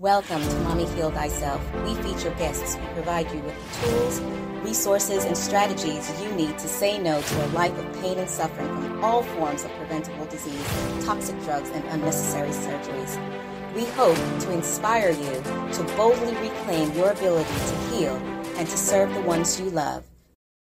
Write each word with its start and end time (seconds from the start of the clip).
Welcome 0.00 0.40
to 0.40 0.54
Mommy 0.60 0.86
Heal 0.86 1.10
Thyself. 1.10 1.60
We 1.84 1.94
feature 1.96 2.30
guests 2.38 2.74
who 2.74 2.86
provide 2.94 3.30
you 3.30 3.38
with 3.40 3.54
the 3.54 3.86
tools, 3.86 4.20
resources, 4.64 5.26
and 5.26 5.36
strategies 5.36 6.10
you 6.22 6.32
need 6.32 6.56
to 6.56 6.68
say 6.68 6.96
no 6.96 7.20
to 7.20 7.44
a 7.44 7.48
life 7.48 7.76
of 7.78 8.00
pain 8.00 8.16
and 8.16 8.30
suffering 8.30 8.68
from 8.80 9.04
all 9.04 9.22
forms 9.22 9.62
of 9.62 9.70
preventable 9.72 10.24
disease, 10.24 10.66
toxic 11.04 11.38
drugs, 11.42 11.68
and 11.68 11.84
unnecessary 11.88 12.48
surgeries. 12.48 13.74
We 13.74 13.84
hope 13.88 14.16
to 14.16 14.52
inspire 14.52 15.10
you 15.10 15.34
to 15.74 15.94
boldly 15.98 16.34
reclaim 16.36 16.94
your 16.94 17.10
ability 17.10 17.50
to 17.50 17.76
heal 17.90 18.16
and 18.56 18.66
to 18.66 18.76
serve 18.78 19.12
the 19.12 19.20
ones 19.20 19.60
you 19.60 19.68
love. 19.68 20.04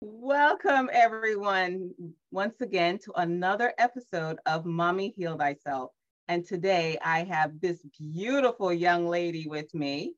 Welcome, 0.02 0.90
everyone, 0.92 1.92
once 2.32 2.60
again 2.60 3.00
to 3.06 3.14
another 3.16 3.74
episode 3.78 4.40
of 4.46 4.66
Mommy 4.66 5.14
Heal 5.16 5.38
Thyself. 5.38 5.92
And 6.32 6.46
today 6.46 6.98
I 7.04 7.26
have 7.26 7.60
this 7.60 7.84
beautiful 8.00 8.72
young 8.72 9.06
lady 9.06 9.48
with 9.50 9.74
me. 9.74 10.14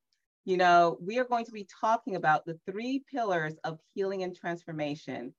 You 0.46 0.58
know, 0.58 0.96
we 1.02 1.18
are 1.18 1.24
going 1.24 1.46
to 1.46 1.52
be 1.52 1.68
talking 1.82 2.16
about 2.16 2.46
the 2.46 2.60
three 2.70 3.04
pillars 3.12 3.56
of 3.64 3.80
healing 3.96 4.22
and 4.22 4.36
transformation 4.36 5.34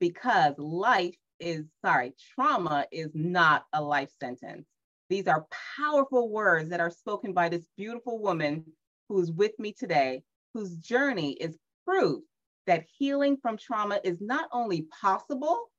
because 0.00 0.54
life 0.56 1.18
is, 1.38 1.66
sorry, 1.84 2.14
trauma 2.34 2.86
is 2.90 3.10
not 3.12 3.66
a 3.74 3.82
life 3.82 4.08
sentence. 4.18 4.66
These 5.10 5.26
are 5.26 5.46
powerful 5.76 6.30
words 6.30 6.70
that 6.70 6.80
are 6.80 6.88
spoken 6.88 7.34
by 7.34 7.50
this 7.50 7.66
beautiful 7.76 8.18
woman 8.18 8.64
who's 9.10 9.30
with 9.30 9.52
me 9.58 9.74
today, 9.74 10.22
whose 10.54 10.78
journey 10.78 11.32
is 11.32 11.58
proof 11.86 12.22
that 12.66 12.86
healing 12.96 13.36
from 13.36 13.58
trauma 13.58 14.00
is 14.02 14.22
not 14.22 14.48
only 14.50 14.88
possible, 14.98 15.70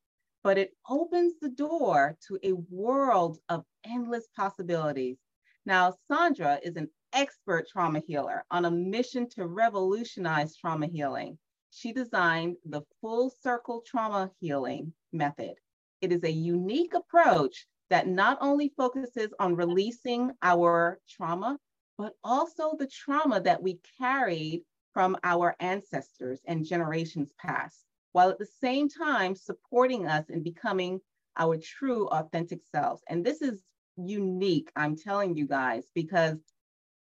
but 0.44 0.58
it 0.58 0.72
opens 0.90 1.34
the 1.42 1.50
door 1.50 2.18
to 2.28 2.40
a 2.44 2.54
world 2.70 3.40
of 3.50 3.66
endless 3.84 4.28
possibilities. 4.36 5.18
Now, 5.66 5.96
Sandra 6.08 6.60
is 6.64 6.76
an 6.78 6.90
expert 7.14 7.68
trauma 7.68 8.02
healer 8.06 8.46
on 8.52 8.66
a 8.66 8.72
mission 8.72 9.28
to 9.32 9.48
revolutionize 9.48 10.56
trauma 10.56 10.88
healing. 10.88 11.38
She 11.72 11.92
designed 11.92 12.58
the 12.66 12.84
full 13.02 13.30
circle 13.30 13.82
trauma 13.86 14.32
healing 14.40 14.94
method. 15.12 15.56
It 16.02 16.12
is 16.12 16.24
a 16.24 16.32
unique 16.32 16.94
approach 16.94 17.68
that 17.90 18.08
not 18.08 18.38
only 18.40 18.70
focuses 18.78 19.34
on 19.40 19.56
releasing 19.56 20.32
our 20.42 21.00
trauma, 21.10 21.58
but 21.98 22.14
also 22.24 22.76
the 22.78 22.88
trauma 22.88 23.42
that 23.42 23.62
we 23.62 23.80
carried 23.98 24.64
from 24.94 25.18
our 25.24 25.56
ancestors 25.60 26.40
and 26.46 26.66
generations 26.66 27.34
past 27.40 27.87
while 28.18 28.32
at 28.32 28.40
the 28.40 28.50
same 28.64 28.90
time 28.90 29.36
supporting 29.36 30.08
us 30.08 30.28
in 30.32 30.42
becoming 30.42 31.00
our 31.38 31.56
true 31.56 32.08
authentic 32.08 32.62
selves. 32.64 33.04
And 33.08 33.24
this 33.24 33.44
is 33.44 33.62
unique, 33.96 34.72
I'm 34.76 34.96
telling 34.98 35.38
you 35.38 35.46
guys, 35.46 35.84
because 35.94 36.40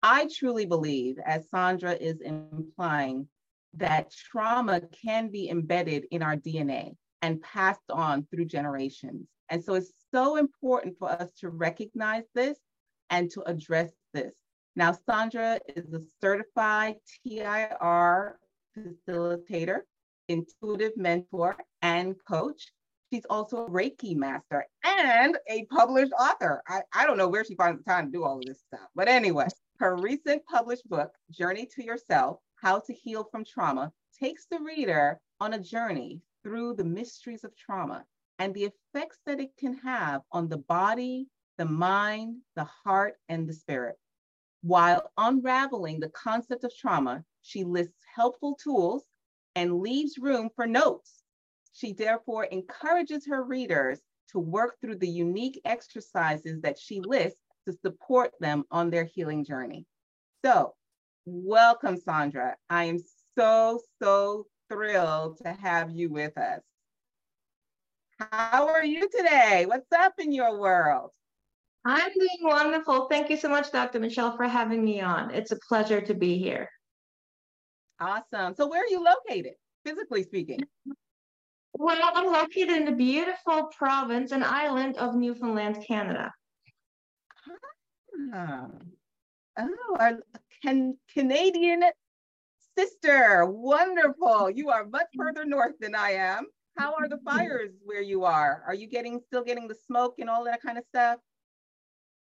I 0.05 0.29
truly 0.33 0.67
believe, 0.67 1.19
as 1.27 1.51
Sandra 1.51 1.95
is 1.95 2.21
implying, 2.21 3.27
that 3.75 4.13
trauma 4.13 4.83
can 5.05 5.33
be 5.33 5.51
embedded 5.51 6.05
in 6.13 6.23
our 6.23 6.37
DNA 6.37 6.95
and 7.23 7.43
passed 7.43 7.91
on 7.91 8.25
through 8.31 8.45
generations. 8.45 9.27
And 9.49 9.65
so 9.65 9.75
it's 9.75 9.91
so 10.15 10.37
important 10.37 10.97
for 10.97 11.11
us 11.11 11.33
to 11.41 11.51
recognize 11.51 12.27
this 12.37 12.57
and 13.11 13.29
to 13.33 13.43
address 13.51 13.91
this. 14.15 14.35
Now, 14.77 14.93
Sandra 14.93 15.59
is 15.75 15.93
a 15.93 16.03
certified 16.21 16.95
TIR 17.27 18.39
facilitator 18.79 19.81
intuitive 20.31 20.97
mentor 20.97 21.57
and 21.83 22.15
coach. 22.29 22.73
She's 23.13 23.27
also 23.29 23.67
a 23.67 23.71
Reiki 23.71 24.15
master 24.15 24.65
and 24.85 25.37
a 25.49 25.65
published 25.67 26.13
author. 26.13 26.63
I, 26.69 26.83
I 26.95 27.07
don't 27.07 27.19
know 27.19 27.29
where 27.29 27.45
she 27.45 27.57
finds 27.57 27.83
the 27.83 27.91
time 27.91 28.07
to 28.07 28.13
do 28.13 28.25
all 28.25 28.39
of 28.39 28.45
this 28.45 28.63
stuff. 28.69 28.89
But 28.95 29.09
anyway, 29.09 29.49
her 29.81 29.97
recent 29.97 30.45
published 30.47 30.89
book, 30.89 31.11
Journey 31.31 31.69
to 31.75 31.85
Yourself 31.85 32.39
How 32.63 32.79
to 32.79 32.93
Heal 32.93 33.29
from 33.31 33.45
Trauma, 33.45 33.93
takes 34.19 34.47
the 34.51 34.61
reader 34.61 35.19
on 35.41 35.55
a 35.55 35.59
journey 35.59 36.21
through 36.45 36.75
the 36.75 36.85
mysteries 36.85 37.43
of 37.43 37.57
trauma 37.57 38.05
and 38.39 38.55
the 38.55 38.71
effects 38.95 39.19
that 39.27 39.41
it 39.41 39.51
can 39.59 39.75
have 39.75 40.23
on 40.33 40.49
the 40.49 40.59
body, 40.59 41.27
the 41.59 41.65
mind, 41.65 42.37
the 42.55 42.69
heart, 42.85 43.15
and 43.29 43.49
the 43.49 43.53
spirit. 43.53 43.97
While 44.63 45.11
unraveling 45.17 46.01
the 46.01 46.11
concept 46.11 46.65
of 46.65 46.73
trauma, 46.77 47.25
she 47.43 47.65
lists 47.65 48.05
helpful 48.15 48.59
tools 48.63 49.05
and 49.55 49.81
leaves 49.81 50.19
room 50.19 50.51
for 50.55 50.67
notes. 50.67 51.23
She 51.73 51.93
therefore 51.93 52.45
encourages 52.45 53.27
her 53.27 53.43
readers 53.43 54.01
to 54.33 54.39
work 54.39 54.77
through 54.81 54.97
the 54.97 55.09
unique 55.09 55.61
exercises 55.65 56.61
that 56.63 56.79
she 56.79 57.01
lists 57.01 57.39
to 57.69 57.77
support 57.85 58.33
them 58.41 58.65
on 58.71 58.91
their 58.91 59.05
healing 59.05 59.45
journey. 59.45 59.87
So, 60.45 60.75
welcome, 61.25 61.97
Sandra. 61.97 62.57
I 62.69 62.85
am 62.85 62.99
so, 63.37 63.81
so 64.03 64.47
thrilled 64.71 65.39
to 65.39 65.53
have 65.53 65.91
you 65.91 66.11
with 66.11 66.37
us. 66.39 66.63
How 68.19 68.69
are 68.69 68.85
you 68.85 69.09
today? 69.09 69.65
What's 69.67 69.91
up 69.93 70.15
in 70.19 70.33
your 70.33 70.59
world? 70.59 71.11
I'm 71.85 72.13
doing 72.13 72.29
wonderful. 72.43 73.07
Thank 73.07 73.31
you 73.31 73.39
so 73.39 73.49
much, 73.49 73.73
Dr. 73.73 74.01
Michelle, 74.01 74.37
for 74.37 74.47
having 74.47 74.85
me 74.85 75.01
on. 75.01 75.31
It's 75.31 75.53
a 75.53 75.59
pleasure 75.67 76.01
to 76.03 76.15
be 76.15 76.37
here. 76.39 76.69
Awesome. 78.01 78.55
So 78.55 78.67
where 78.67 78.83
are 78.83 78.89
you 78.89 79.05
located, 79.05 79.55
physically 79.85 80.23
speaking? 80.23 80.61
Well, 81.75 81.99
I'm 82.15 82.27
located 82.27 82.71
in 82.71 82.85
the 82.87 82.93
beautiful 82.93 83.71
province 83.77 84.33
and 84.33 84.43
island 84.43 84.97
of 84.97 85.15
Newfoundland, 85.15 85.85
Canada. 85.87 86.33
Ah. 88.35 88.69
Oh, 89.59 89.97
our 89.99 90.19
can, 90.63 90.97
Canadian 91.13 91.83
sister. 92.77 93.47
Wonderful. 93.47 94.51
You 94.51 94.71
are 94.71 94.87
much 94.87 95.07
further 95.17 95.45
north 95.45 95.75
than 95.81 95.95
I 95.95 96.13
am. 96.13 96.47
How 96.77 96.95
are 96.95 97.09
the 97.09 97.19
fires 97.25 97.71
where 97.85 98.03
you 98.03 98.25
are? 98.25 98.63
Are 98.67 98.75
you 98.75 98.89
getting 98.89 99.21
still 99.27 99.45
getting 99.45 99.69
the 99.69 99.77
smoke 99.87 100.15
and 100.19 100.31
all 100.31 100.45
that 100.45 100.63
kind 100.63 100.79
of 100.79 100.85
stuff? 100.89 101.19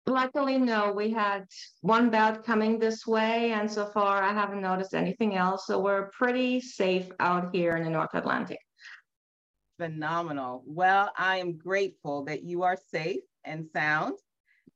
Luckily, 0.08 0.56
no. 0.56 0.92
We 0.92 1.10
had 1.10 1.46
one 1.80 2.10
bout 2.10 2.44
coming 2.44 2.78
this 2.78 3.06
way, 3.06 3.52
and 3.52 3.70
so 3.70 3.86
far 3.86 4.22
I 4.22 4.32
haven't 4.32 4.60
noticed 4.60 4.94
anything 4.94 5.36
else. 5.36 5.66
So 5.66 5.80
we're 5.80 6.10
pretty 6.10 6.60
safe 6.60 7.10
out 7.18 7.54
here 7.54 7.76
in 7.76 7.84
the 7.84 7.90
North 7.90 8.14
Atlantic. 8.14 8.60
Phenomenal. 9.78 10.62
Well, 10.64 11.10
I 11.18 11.38
am 11.38 11.58
grateful 11.58 12.24
that 12.26 12.44
you 12.44 12.62
are 12.62 12.78
safe 12.90 13.22
and 13.44 13.66
sound. 13.72 14.14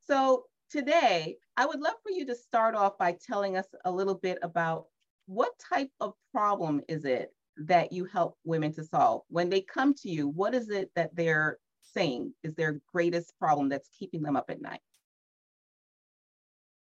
So 0.05 0.45
today, 0.69 1.37
I 1.55 1.65
would 1.65 1.79
love 1.79 1.95
for 2.03 2.11
you 2.11 2.25
to 2.25 2.35
start 2.35 2.75
off 2.75 2.97
by 2.97 3.15
telling 3.25 3.55
us 3.55 3.67
a 3.85 3.91
little 3.91 4.15
bit 4.15 4.37
about 4.41 4.87
what 5.27 5.51
type 5.73 5.91
of 6.01 6.13
problem 6.33 6.81
is 6.89 7.05
it 7.05 7.33
that 7.57 7.91
you 7.91 8.05
help 8.05 8.37
women 8.43 8.73
to 8.73 8.83
solve? 8.83 9.21
When 9.29 9.49
they 9.49 9.61
come 9.61 9.93
to 9.95 10.09
you, 10.09 10.27
what 10.27 10.53
is 10.53 10.69
it 10.69 10.91
that 10.95 11.15
they're 11.15 11.57
saying 11.81 12.33
is 12.43 12.53
their 12.55 12.81
greatest 12.93 13.33
problem 13.39 13.69
that's 13.69 13.89
keeping 13.97 14.21
them 14.21 14.35
up 14.35 14.49
at 14.49 14.61
night? 14.61 14.81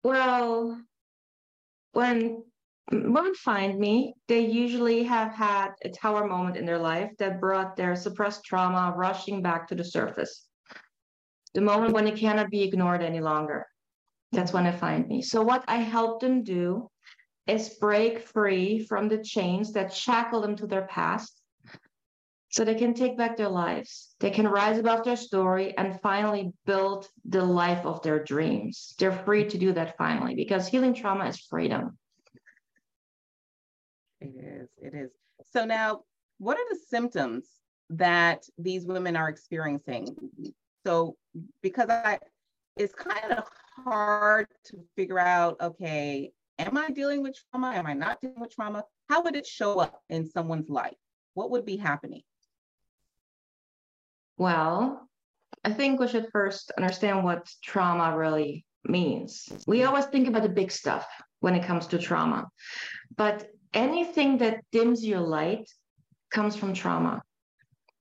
Well, 0.04 0.82
when 1.94 2.44
women 2.92 3.36
find 3.36 3.80
me, 3.80 4.16
they 4.28 4.42
usually 4.42 5.04
have 5.04 5.34
had 5.34 5.70
a 5.84 5.90
tower 5.90 6.28
moment 6.28 6.58
in 6.58 6.66
their 6.66 6.78
life 6.78 7.12
that 7.20 7.40
brought 7.40 7.76
their 7.76 7.96
suppressed 7.96 8.44
trauma 8.44 8.94
rushing 8.96 9.42
back 9.42 9.68
to 9.68 9.76
the 9.76 9.84
surface. 9.84 10.48
The 11.54 11.62
moment 11.62 11.94
when 11.94 12.08
it 12.08 12.18
cannot 12.18 12.50
be 12.50 12.64
ignored 12.64 13.02
any 13.02 13.22
longer. 13.22 13.66
That's 14.32 14.52
when 14.52 14.64
they 14.64 14.72
find 14.72 15.08
me. 15.08 15.22
So, 15.22 15.44
what 15.44 15.64
I 15.68 15.78
help 15.78 16.20
them 16.20 16.44
do 16.44 16.90
is 17.46 17.78
break 17.80 18.20
free 18.20 18.84
from 18.84 19.08
the 19.08 19.24
chains 19.24 19.72
that 19.74 19.94
shackle 19.94 20.42
them 20.42 20.56
to 20.56 20.68
their 20.68 20.88
past 20.88 21.43
so 22.54 22.64
they 22.64 22.76
can 22.76 22.94
take 22.94 23.18
back 23.18 23.36
their 23.36 23.50
lives. 23.50 24.14
They 24.20 24.30
can 24.30 24.48
rise 24.48 24.78
above 24.78 25.04
their 25.04 25.16
story 25.16 25.76
and 25.76 26.00
finally 26.02 26.54
build 26.68 27.10
the 27.26 27.44
life 27.44 27.84
of 27.84 28.04
their 28.04 28.24
dreams. 28.24 28.94
They're 29.00 29.24
free 29.26 29.46
to 29.46 29.58
do 29.58 29.74
that 29.74 29.98
finally 29.98 30.36
because 30.36 30.68
healing 30.68 30.94
trauma 30.94 31.26
is 31.26 31.40
freedom. 31.40 31.98
It 34.22 34.36
is. 34.38 34.70
It 34.78 34.94
is. 34.94 35.10
So 35.52 35.66
now, 35.66 36.02
what 36.38 36.58
are 36.60 36.70
the 36.70 36.78
symptoms 36.88 37.48
that 37.90 38.44
these 38.60 38.86
women 38.86 39.16
are 39.16 39.30
experiencing? 39.30 40.16
So, 40.86 41.16
because 41.64 41.90
I, 41.90 42.20
it's 42.78 42.94
kind 42.94 43.34
of 43.34 43.46
hard 43.84 44.46
to 44.66 44.78
figure 44.96 45.18
out. 45.18 45.58
Okay, 45.60 46.32
am 46.60 46.78
I 46.78 46.92
dealing 46.92 47.24
with 47.24 47.36
trauma? 47.50 47.72
Am 47.74 47.88
I 47.88 47.94
not 47.94 48.22
dealing 48.22 48.40
with 48.40 48.54
trauma? 48.54 48.84
How 49.10 49.24
would 49.24 49.36
it 49.36 49.48
show 49.48 49.80
up 49.80 50.04
in 50.12 50.30
someone's 50.30 50.70
life? 50.70 50.94
What 51.34 51.50
would 51.50 51.66
be 51.66 51.78
happening? 51.78 52.22
Well, 54.38 55.08
I 55.64 55.72
think 55.72 56.00
we 56.00 56.08
should 56.08 56.28
first 56.32 56.72
understand 56.78 57.24
what 57.24 57.50
trauma 57.64 58.18
really 58.18 58.66
means. 58.84 59.50
We 59.68 59.84
always 59.84 60.06
think 60.06 60.28
about 60.28 60.44
the 60.44 60.50
big 60.50 60.72
stuff 60.72 61.08
when 61.40 61.56
it 61.56 61.66
comes 61.66 61.88
to 61.88 61.98
trauma, 61.98 62.48
but 63.16 63.48
anything 63.74 64.38
that 64.40 64.64
dims 64.72 65.06
your 65.06 65.20
light 65.20 65.70
comes 66.32 66.56
from 66.56 66.74
trauma. 66.74 67.22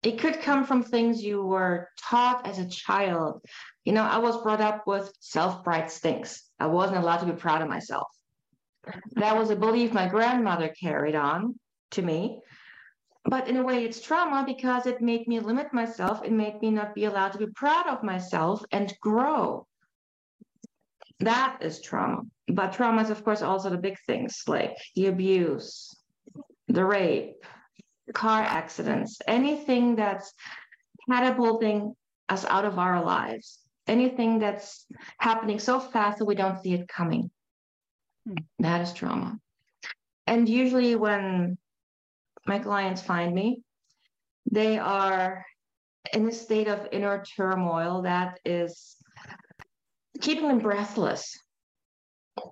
It 0.02 0.18
could 0.18 0.40
come 0.40 0.64
from 0.64 0.82
things 0.82 1.22
you 1.22 1.42
were 1.44 1.88
taught 2.00 2.46
as 2.46 2.58
a 2.58 2.68
child. 2.68 3.40
You 3.84 3.92
know, 3.92 4.02
I 4.02 4.18
was 4.18 4.42
brought 4.42 4.60
up 4.60 4.86
with 4.86 5.12
self 5.20 5.62
pride 5.62 5.90
stinks. 5.90 6.42
I 6.58 6.66
wasn't 6.66 6.98
allowed 6.98 7.18
to 7.18 7.26
be 7.26 7.32
proud 7.32 7.62
of 7.62 7.68
myself. 7.68 8.08
That 9.12 9.36
was 9.36 9.50
a 9.50 9.56
belief 9.56 9.92
my 9.92 10.08
grandmother 10.08 10.74
carried 10.80 11.14
on 11.14 11.54
to 11.92 12.02
me. 12.02 12.40
But 13.24 13.48
in 13.48 13.56
a 13.56 13.62
way, 13.62 13.84
it's 13.84 14.00
trauma 14.00 14.44
because 14.44 14.86
it 14.86 15.00
made 15.00 15.28
me 15.28 15.38
limit 15.38 15.72
myself. 15.72 16.24
It 16.24 16.32
made 16.32 16.60
me 16.60 16.70
not 16.70 16.94
be 16.94 17.04
allowed 17.04 17.32
to 17.32 17.38
be 17.38 17.46
proud 17.46 17.86
of 17.86 18.02
myself 18.02 18.64
and 18.72 18.92
grow. 19.00 19.66
That 21.20 21.58
is 21.60 21.80
trauma. 21.80 22.22
But 22.48 22.72
trauma 22.72 23.02
is, 23.02 23.10
of 23.10 23.22
course, 23.24 23.42
also 23.42 23.70
the 23.70 23.78
big 23.78 23.96
things 24.06 24.42
like 24.48 24.76
the 24.96 25.06
abuse, 25.06 25.94
the 26.66 26.84
rape, 26.84 27.44
car 28.12 28.42
accidents, 28.42 29.18
anything 29.28 29.94
that's 29.94 30.32
catapulting 31.08 31.94
us 32.28 32.44
out 32.44 32.64
of 32.64 32.78
our 32.78 33.04
lives, 33.04 33.60
anything 33.86 34.40
that's 34.40 34.84
happening 35.18 35.60
so 35.60 35.78
fast 35.78 36.18
that 36.18 36.24
we 36.24 36.34
don't 36.34 36.60
see 36.60 36.74
it 36.74 36.88
coming. 36.88 37.30
Hmm. 38.26 38.34
That 38.58 38.80
is 38.80 38.92
trauma. 38.92 39.38
And 40.26 40.48
usually, 40.48 40.96
when 40.96 41.58
my 42.46 42.58
clients 42.58 43.02
find 43.02 43.34
me, 43.34 43.62
they 44.50 44.78
are 44.78 45.44
in 46.12 46.28
a 46.28 46.32
state 46.32 46.68
of 46.68 46.88
inner 46.92 47.22
turmoil 47.36 48.02
that 48.02 48.38
is 48.44 48.96
keeping 50.20 50.48
them 50.48 50.58
breathless. 50.58 51.38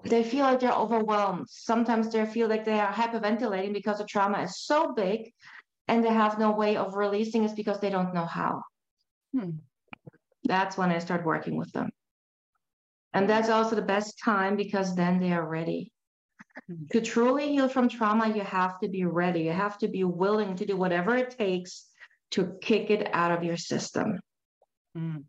They 0.04 0.22
feel 0.22 0.44
like 0.44 0.60
they're 0.60 0.72
overwhelmed. 0.72 1.46
Sometimes 1.48 2.12
they 2.12 2.24
feel 2.26 2.48
like 2.48 2.64
they 2.64 2.78
are 2.78 2.92
hyperventilating 2.92 3.72
because 3.72 3.98
the 3.98 4.04
trauma 4.04 4.42
is 4.42 4.60
so 4.60 4.92
big 4.92 5.32
and 5.88 6.04
they 6.04 6.12
have 6.12 6.38
no 6.38 6.52
way 6.52 6.76
of 6.76 6.94
releasing 6.94 7.44
it 7.44 7.56
because 7.56 7.80
they 7.80 7.90
don't 7.90 8.14
know 8.14 8.26
how. 8.26 8.62
Hmm. 9.32 9.50
That's 10.44 10.76
when 10.76 10.90
I 10.90 10.98
start 10.98 11.24
working 11.24 11.56
with 11.56 11.72
them. 11.72 11.90
And 13.12 13.28
that's 13.28 13.48
also 13.48 13.74
the 13.74 13.82
best 13.82 14.18
time 14.22 14.56
because 14.56 14.94
then 14.94 15.18
they 15.18 15.32
are 15.32 15.46
ready. 15.46 15.92
To 16.92 17.00
truly 17.00 17.48
heal 17.48 17.68
from 17.68 17.88
trauma, 17.88 18.34
you 18.34 18.42
have 18.42 18.78
to 18.80 18.88
be 18.88 19.04
ready. 19.04 19.42
You 19.42 19.52
have 19.52 19.78
to 19.78 19.88
be 19.88 20.04
willing 20.04 20.56
to 20.56 20.66
do 20.66 20.76
whatever 20.76 21.16
it 21.16 21.36
takes 21.36 21.86
to 22.32 22.56
kick 22.60 22.90
it 22.90 23.08
out 23.12 23.32
of 23.32 23.42
your 23.42 23.56
system. 23.56 24.20
Mm. 24.96 25.24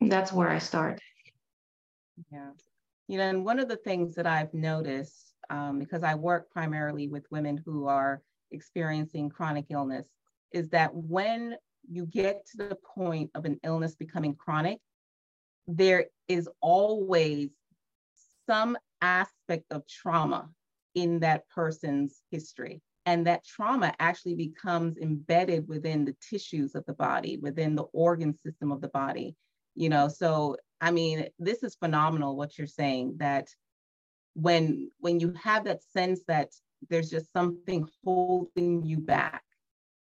That's 0.00 0.32
where 0.32 0.48
I 0.48 0.58
start. 0.58 1.00
Yeah. 2.32 2.50
You 3.08 3.18
know, 3.18 3.28
and 3.28 3.44
one 3.44 3.58
of 3.58 3.68
the 3.68 3.76
things 3.76 4.14
that 4.14 4.26
I've 4.26 4.52
noticed, 4.54 5.34
um, 5.50 5.78
because 5.78 6.02
I 6.02 6.14
work 6.14 6.50
primarily 6.50 7.08
with 7.08 7.26
women 7.30 7.62
who 7.64 7.86
are 7.86 8.22
experiencing 8.50 9.28
chronic 9.28 9.66
illness, 9.70 10.06
is 10.52 10.68
that 10.70 10.94
when 10.94 11.56
you 11.90 12.06
get 12.06 12.46
to 12.46 12.68
the 12.68 12.76
point 12.94 13.30
of 13.34 13.44
an 13.44 13.58
illness 13.64 13.94
becoming 13.94 14.34
chronic, 14.34 14.78
there 15.66 16.06
is 16.28 16.48
always 16.60 17.50
some 18.46 18.76
aspect 19.00 19.64
of 19.70 19.86
trauma 19.86 20.48
in 20.94 21.20
that 21.20 21.48
person's 21.48 22.20
history. 22.30 22.82
And 23.06 23.26
that 23.26 23.44
trauma 23.44 23.94
actually 23.98 24.34
becomes 24.34 24.98
embedded 24.98 25.66
within 25.66 26.04
the 26.04 26.16
tissues 26.28 26.74
of 26.74 26.84
the 26.86 26.92
body, 26.92 27.38
within 27.38 27.74
the 27.74 27.84
organ 27.92 28.34
system 28.34 28.70
of 28.70 28.80
the 28.80 28.88
body. 28.88 29.34
You 29.74 29.88
know, 29.88 30.08
so 30.08 30.56
I 30.80 30.90
mean, 30.90 31.28
this 31.38 31.62
is 31.62 31.74
phenomenal 31.76 32.36
what 32.36 32.58
you're 32.58 32.66
saying 32.66 33.16
that 33.18 33.48
when 34.34 34.90
when 35.00 35.20
you 35.20 35.32
have 35.42 35.64
that 35.64 35.82
sense 35.82 36.20
that 36.28 36.50
there's 36.88 37.10
just 37.10 37.32
something 37.32 37.88
holding 38.04 38.84
you 38.84 38.98
back 38.98 39.42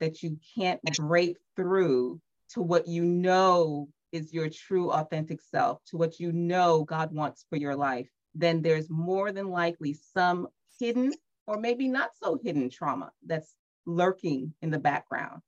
that 0.00 0.22
you 0.22 0.38
can't 0.56 0.82
break 0.96 1.36
through 1.56 2.20
to 2.50 2.60
what 2.60 2.88
you 2.88 3.04
know 3.04 3.88
is 4.12 4.32
your 4.32 4.48
true 4.48 4.90
authentic 4.90 5.40
self, 5.40 5.80
to 5.86 5.96
what 5.96 6.20
you 6.20 6.32
know 6.32 6.84
God 6.84 7.12
wants 7.12 7.44
for 7.48 7.56
your 7.56 7.74
life, 7.74 8.08
then 8.34 8.62
there's 8.62 8.90
more 8.90 9.32
than 9.32 9.48
likely 9.48 9.96
some 10.12 10.48
hidden 10.78 11.12
or 11.46 11.58
maybe 11.58 11.88
not 11.88 12.10
so 12.22 12.38
hidden 12.42 12.70
trauma 12.70 13.10
that's 13.26 13.54
lurking 13.86 14.54
in 14.62 14.70
the 14.70 14.78
background. 14.78 15.40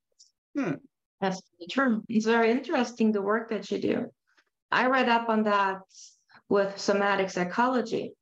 Hmm. 0.56 0.74
That's 1.20 1.40
true. 1.70 2.02
It's 2.08 2.26
very 2.26 2.50
interesting 2.50 3.12
the 3.12 3.22
work 3.22 3.48
that 3.48 3.70
you 3.70 3.78
do. 3.78 4.06
I 4.70 4.86
read 4.86 5.08
up 5.08 5.28
on 5.28 5.44
that 5.44 5.80
with 6.48 6.78
somatic 6.78 7.30
psychology. 7.30 8.14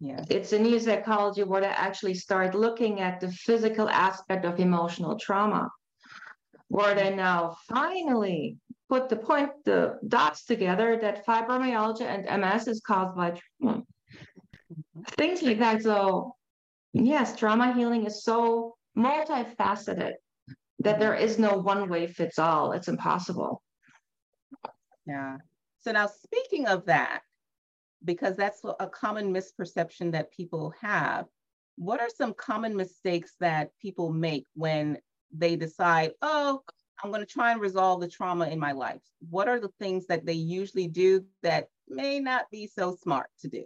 Yeah. 0.00 0.24
It's 0.28 0.52
a 0.52 0.58
new 0.58 0.78
psychology 0.78 1.44
where 1.44 1.60
they 1.60 1.68
actually 1.68 2.14
start 2.14 2.54
looking 2.54 3.00
at 3.00 3.20
the 3.20 3.30
physical 3.30 3.88
aspect 3.88 4.44
of 4.44 4.58
emotional 4.58 5.16
trauma, 5.16 5.70
where 6.68 6.94
they 6.94 7.14
now 7.14 7.56
finally 7.68 8.58
put 8.88 9.08
the 9.08 9.16
point, 9.16 9.50
the 9.64 9.98
dots 10.08 10.44
together 10.44 10.98
that 11.00 11.24
fibromyalgia 11.24 12.02
and 12.02 12.40
MS 12.42 12.68
is 12.68 12.80
caused 12.80 13.16
by 13.16 13.38
trauma. 13.60 13.82
Things 15.16 15.42
like 15.42 15.58
that. 15.58 15.82
So, 15.82 16.36
yes, 16.92 17.36
trauma 17.36 17.72
healing 17.72 18.06
is 18.06 18.24
so 18.24 18.76
multifaceted 18.96 20.12
that 20.80 20.98
there 20.98 21.14
is 21.14 21.38
no 21.38 21.56
one 21.56 21.88
way 21.88 22.06
fits 22.06 22.38
all. 22.38 22.72
It's 22.72 22.88
impossible. 22.88 23.62
Yeah. 25.06 25.38
So, 25.80 25.92
now 25.92 26.06
speaking 26.06 26.66
of 26.66 26.86
that, 26.86 27.22
because 28.04 28.36
that's 28.36 28.62
a 28.80 28.86
common 28.86 29.32
misperception 29.32 30.12
that 30.12 30.32
people 30.32 30.74
have. 30.80 31.26
What 31.76 32.00
are 32.00 32.10
some 32.14 32.34
common 32.34 32.76
mistakes 32.76 33.34
that 33.40 33.70
people 33.80 34.12
make 34.12 34.46
when 34.54 34.98
they 35.32 35.56
decide, 35.56 36.12
oh, 36.20 36.62
I'm 37.02 37.10
going 37.10 37.24
to 37.24 37.32
try 37.32 37.52
and 37.52 37.60
resolve 37.60 38.00
the 38.00 38.08
trauma 38.08 38.48
in 38.48 38.58
my 38.58 38.72
life? 38.72 39.00
What 39.30 39.48
are 39.48 39.60
the 39.60 39.72
things 39.80 40.06
that 40.06 40.26
they 40.26 40.34
usually 40.34 40.88
do 40.88 41.24
that 41.42 41.68
may 41.88 42.20
not 42.20 42.50
be 42.50 42.66
so 42.66 42.96
smart 43.02 43.28
to 43.40 43.48
do? 43.48 43.64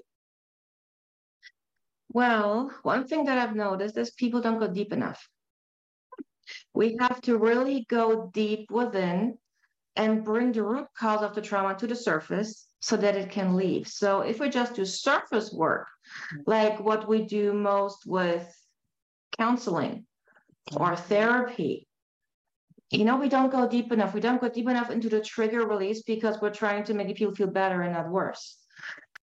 Well, 2.08 2.70
one 2.82 3.06
thing 3.06 3.24
that 3.24 3.38
I've 3.38 3.56
noticed 3.56 3.96
is 3.96 4.10
people 4.12 4.40
don't 4.40 4.58
go 4.58 4.68
deep 4.68 4.92
enough. 4.92 5.28
We 6.72 6.96
have 7.00 7.20
to 7.22 7.38
really 7.38 7.86
go 7.88 8.30
deep 8.32 8.70
within 8.70 9.38
and 9.96 10.24
bring 10.24 10.52
the 10.52 10.62
root 10.62 10.86
cause 10.96 11.22
of 11.22 11.34
the 11.34 11.42
trauma 11.42 11.74
to 11.78 11.86
the 11.86 11.96
surface 11.96 12.68
so 12.80 12.96
that 12.96 13.16
it 13.16 13.30
can 13.30 13.56
leave. 13.56 13.88
So 13.88 14.20
if 14.20 14.38
we 14.38 14.48
just 14.48 14.74
do 14.74 14.84
surface 14.84 15.52
work, 15.52 15.88
like 16.46 16.78
what 16.78 17.08
we 17.08 17.24
do 17.24 17.52
most 17.52 18.06
with 18.06 18.46
counseling 19.38 20.06
or 20.76 20.94
therapy, 20.96 21.88
you 22.90 23.04
know, 23.04 23.16
we 23.16 23.28
don't 23.28 23.50
go 23.50 23.66
deep 23.66 23.90
enough. 23.90 24.14
We 24.14 24.20
don't 24.20 24.40
go 24.40 24.48
deep 24.48 24.68
enough 24.68 24.90
into 24.90 25.08
the 25.08 25.20
trigger 25.20 25.66
release 25.66 26.02
because 26.02 26.40
we're 26.40 26.50
trying 26.50 26.84
to 26.84 26.94
make 26.94 27.16
people 27.16 27.34
feel 27.34 27.48
better 27.48 27.82
and 27.82 27.94
not 27.94 28.08
worse. 28.08 28.58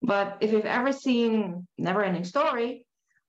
But 0.02 0.38
if 0.40 0.52
you've 0.52 0.64
ever 0.64 0.92
seen 0.92 1.66
Never 1.78 2.04
Ending 2.04 2.24
Story, 2.24 2.86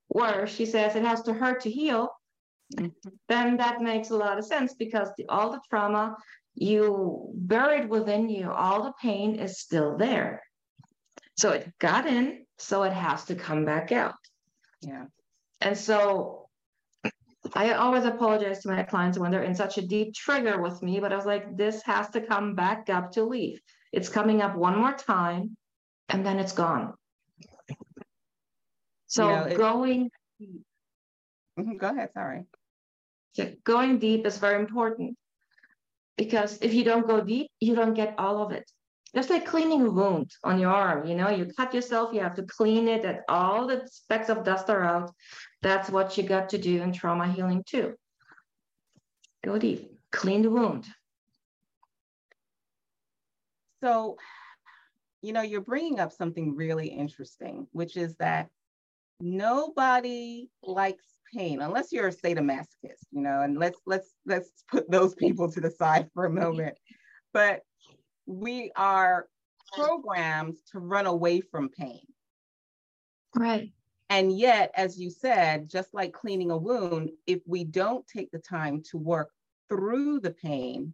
where 0.08 0.48
she 0.48 0.66
says 0.66 0.96
it 0.96 1.04
has 1.04 1.22
to 1.24 1.34
hurt 1.34 1.62
to 1.62 1.72
heal, 1.72 2.10
mm-hmm. 2.76 3.10
then 3.28 3.58
that 3.58 3.82
makes 3.82 4.10
a 4.10 4.16
lot 4.16 4.38
of 4.38 4.46
sense 4.46 4.74
because 4.74 5.10
the, 5.18 5.26
all 5.28 5.52
the 5.52 5.62
trauma 5.70 6.16
you 6.56 7.30
buried 7.34 7.88
within 7.88 8.30
you, 8.30 8.52
all 8.52 8.84
the 8.84 8.94
pain 9.02 9.36
is 9.36 9.60
still 9.60 9.98
there. 9.98 10.42
So 11.38 11.52
it 11.52 11.72
got 11.80 12.08
in, 12.08 12.46
so 12.58 12.84
it 12.84 12.94
has 12.94 13.26
to 13.26 13.36
come 13.36 13.64
back 13.64 13.92
out. 13.92 14.16
Yeah. 14.82 15.06
And 15.62 15.78
so 15.78 16.50
I 17.54 17.74
always 17.74 18.06
apologize 18.06 18.62
to 18.62 18.70
my 18.70 18.84
clients 18.84 19.20
when 19.20 19.32
they're 19.32 19.44
in 19.44 19.56
such 19.56 19.78
a 19.78 19.86
deep 19.86 20.16
trigger 20.16 20.60
with 20.60 20.82
me, 20.82 21.00
but 21.00 21.14
I 21.14 21.16
was 21.16 21.26
like, 21.26 21.56
this 21.56 21.84
has 21.84 22.10
to 22.12 22.22
come 22.22 22.56
back 22.56 22.90
up 22.90 23.12
to 23.12 23.24
leave. 23.24 23.62
It's 23.94 24.10
coming 24.10 24.42
up 24.42 24.56
one 24.56 24.78
more 24.78 24.94
time 24.94 25.56
and 26.10 26.26
then 26.26 26.40
it's 26.40 26.54
gone. 26.54 26.94
So 29.08 29.30
yeah, 29.30 29.46
it, 29.46 29.58
going 29.58 30.10
mm-hmm, 30.42 31.78
go 31.78 31.90
ahead, 31.90 32.10
sorry. 32.14 32.46
Going 33.64 34.00
deep 34.00 34.26
is 34.26 34.38
very 34.40 34.60
important 34.60 35.16
because 36.18 36.58
if 36.62 36.74
you 36.74 36.84
don't 36.84 37.08
go 37.08 37.22
deep, 37.22 37.52
you 37.60 37.76
don't 37.76 37.94
get 37.94 38.16
all 38.18 38.42
of 38.42 38.52
it. 38.52 38.70
Just 39.16 39.30
like 39.30 39.46
cleaning 39.46 39.84
a 39.84 39.90
wound 39.90 40.32
on 40.44 40.60
your 40.60 40.72
arm, 40.72 41.08
you 41.08 41.16
know, 41.16 41.30
you 41.30 41.46
cut 41.46 41.74
yourself, 41.74 42.14
you 42.14 42.20
have 42.20 42.36
to 42.36 42.44
clean 42.44 42.88
it, 42.88 43.06
and 43.06 43.20
all 43.30 43.66
the 43.66 43.88
specks 43.90 44.30
of 44.30 44.44
dust 44.44 44.70
are 44.70 44.84
out. 44.84 45.12
That's 45.62 45.90
what 45.90 46.18
you 46.18 46.24
got 46.24 46.50
to 46.50 46.58
do 46.58 46.82
in 46.82 46.92
trauma 46.92 47.32
healing 47.32 47.64
too. 47.66 47.96
Go 49.46 49.58
deep, 49.58 49.92
clean 50.12 50.42
the 50.42 50.50
wound. 50.50 50.86
So, 53.82 54.18
you 55.22 55.34
know, 55.34 55.42
you're 55.42 55.62
bringing 55.62 56.00
up 56.00 56.12
something 56.12 56.56
really 56.56 56.88
interesting, 56.88 57.68
which 57.72 57.98
is 57.98 58.16
that 58.18 58.50
nobody 59.20 60.50
likes 60.64 61.06
pain 61.34 61.62
unless 61.62 61.92
you're 61.92 62.08
a 62.08 62.14
sadomasochist 62.14 63.06
you 63.12 63.22
know 63.22 63.42
and 63.42 63.58
let's 63.58 63.80
let's 63.86 64.14
let's 64.26 64.64
put 64.70 64.90
those 64.90 65.16
people 65.16 65.52
to 65.52 65.60
the 65.60 65.72
side 65.72 66.10
for 66.14 66.26
a 66.26 66.30
mm-hmm. 66.30 66.40
moment. 66.40 66.78
But 67.34 67.62
we 68.26 68.72
are 68.76 69.28
programmed 69.74 70.58
to 70.72 70.80
run 70.80 71.06
away 71.06 71.42
from 71.42 71.70
pain. 71.70 72.02
Right. 73.36 73.72
And 74.10 74.38
yet 74.38 74.72
as 74.76 75.00
you 75.00 75.10
said 75.10 75.70
just 75.70 75.94
like 75.94 76.14
cleaning 76.14 76.52
a 76.52 76.58
wound 76.58 77.12
if 77.26 77.42
we 77.46 77.64
don't 77.64 78.08
take 78.08 78.32
the 78.32 78.40
time 78.40 78.82
to 78.92 78.98
work 78.98 79.32
through 79.70 80.22
the 80.22 80.32
pain 80.32 80.94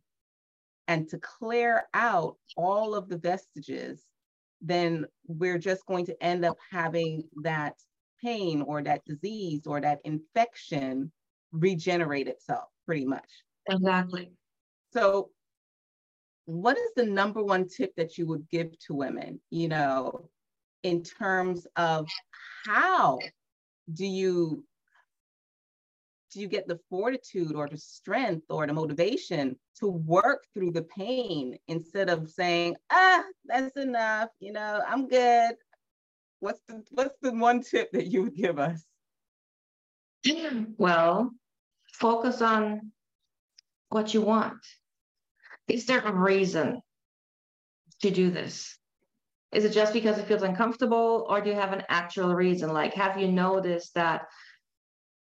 and 0.87 1.07
to 1.09 1.19
clear 1.19 1.83
out 1.93 2.37
all 2.57 2.95
of 2.95 3.07
the 3.07 3.17
vestiges 3.17 4.03
then 4.63 5.05
we're 5.27 5.59
just 5.59 5.85
going 5.85 6.05
to 6.05 6.23
end 6.23 6.45
up 6.45 6.57
having 6.71 7.23
that 7.43 7.75
pain 8.23 8.61
or 8.61 8.81
that 8.81 9.03
disease 9.05 9.67
or 9.67 9.81
that 9.81 9.99
infection 10.05 11.11
regenerate 11.51 12.27
itself 12.27 12.69
pretty 12.85 13.05
much. 13.05 13.29
Exactly. 13.69 14.31
So 14.93 15.29
what 16.45 16.77
is 16.77 16.91
the 16.95 17.05
number 17.05 17.43
one 17.43 17.67
tip 17.67 17.93
that 17.97 18.17
you 18.17 18.25
would 18.27 18.49
give 18.49 18.77
to 18.87 18.93
women, 18.93 19.39
you 19.49 19.67
know, 19.67 20.29
in 20.83 21.03
terms 21.03 21.67
of 21.75 22.07
how 22.65 23.19
do 23.93 24.05
you 24.05 24.63
do 26.33 26.41
you 26.41 26.47
get 26.47 26.67
the 26.67 26.79
fortitude 26.89 27.55
or 27.55 27.67
the 27.67 27.77
strength 27.77 28.45
or 28.49 28.65
the 28.65 28.73
motivation 28.73 29.55
to 29.79 29.87
work 29.87 30.43
through 30.53 30.71
the 30.71 30.81
pain 30.83 31.57
instead 31.67 32.09
of 32.09 32.29
saying, 32.29 32.75
ah, 32.91 33.23
that's 33.45 33.77
enough, 33.77 34.29
you 34.39 34.51
know, 34.51 34.81
I'm 34.87 35.07
good. 35.07 35.55
What's 36.39 36.61
the 36.67 36.83
what's 36.91 37.15
the 37.21 37.31
one 37.31 37.61
tip 37.61 37.91
that 37.93 38.07
you 38.07 38.23
would 38.23 38.35
give 38.35 38.59
us? 38.59 38.83
Well, 40.77 41.31
focus 41.93 42.41
on 42.41 42.91
what 43.89 44.13
you 44.13 44.21
want. 44.21 44.59
Is 45.67 45.85
there 45.85 46.01
a 46.01 46.13
reason 46.13 46.81
to 48.01 48.11
do 48.11 48.31
this? 48.31 48.77
Is 49.53 49.65
it 49.65 49.71
just 49.71 49.93
because 49.93 50.17
it 50.17 50.25
feels 50.25 50.41
uncomfortable, 50.41 51.27
or 51.29 51.39
do 51.39 51.51
you 51.51 51.55
have 51.55 51.73
an 51.73 51.83
actual 51.87 52.33
reason? 52.33 52.73
Like, 52.73 52.93
have 52.95 53.19
you 53.19 53.31
noticed 53.31 53.93
that 53.93 54.25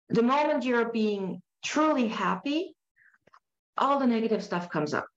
the 0.09 0.23
moment 0.23 0.65
you're 0.65 0.91
being 0.91 1.41
truly 1.63 2.07
happy, 2.07 2.75
all 3.77 3.99
the 3.99 4.07
negative 4.07 4.43
stuff 4.43 4.69
comes 4.69 4.93
up 4.93 5.07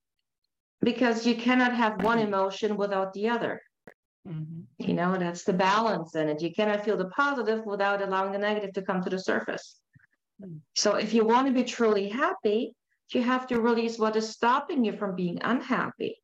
because 0.80 1.26
you 1.26 1.34
cannot 1.34 1.74
have 1.74 2.02
one 2.02 2.18
emotion 2.18 2.76
without 2.76 3.12
the 3.12 3.28
other. 3.28 3.62
Mm-hmm. 4.28 4.60
You 4.78 4.94
know, 4.94 5.16
that's 5.16 5.44
the 5.44 5.52
balance 5.52 6.14
in 6.14 6.28
it. 6.28 6.42
You 6.42 6.54
cannot 6.54 6.84
feel 6.84 6.96
the 6.96 7.06
positive 7.08 7.64
without 7.64 8.02
allowing 8.02 8.32
the 8.32 8.38
negative 8.38 8.72
to 8.74 8.82
come 8.82 9.02
to 9.02 9.10
the 9.10 9.18
surface. 9.18 9.80
Mm-hmm. 10.40 10.58
So, 10.74 10.94
if 10.94 11.12
you 11.12 11.24
want 11.24 11.48
to 11.48 11.52
be 11.52 11.64
truly 11.64 12.08
happy, 12.08 12.74
you 13.12 13.22
have 13.22 13.46
to 13.48 13.60
release 13.60 13.98
what 13.98 14.16
is 14.16 14.30
stopping 14.30 14.84
you 14.84 14.96
from 14.96 15.16
being 15.16 15.38
unhappy. 15.42 16.22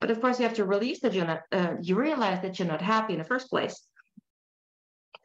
But 0.00 0.10
of 0.10 0.20
course, 0.20 0.38
you 0.38 0.46
have 0.46 0.56
to 0.56 0.64
release 0.64 1.00
that 1.00 1.14
you're 1.14 1.26
not, 1.26 1.42
uh, 1.52 1.74
you 1.80 1.94
realize 1.94 2.42
that 2.42 2.58
you're 2.58 2.68
not 2.68 2.82
happy 2.82 3.14
in 3.14 3.20
the 3.20 3.24
first 3.24 3.48
place 3.48 3.80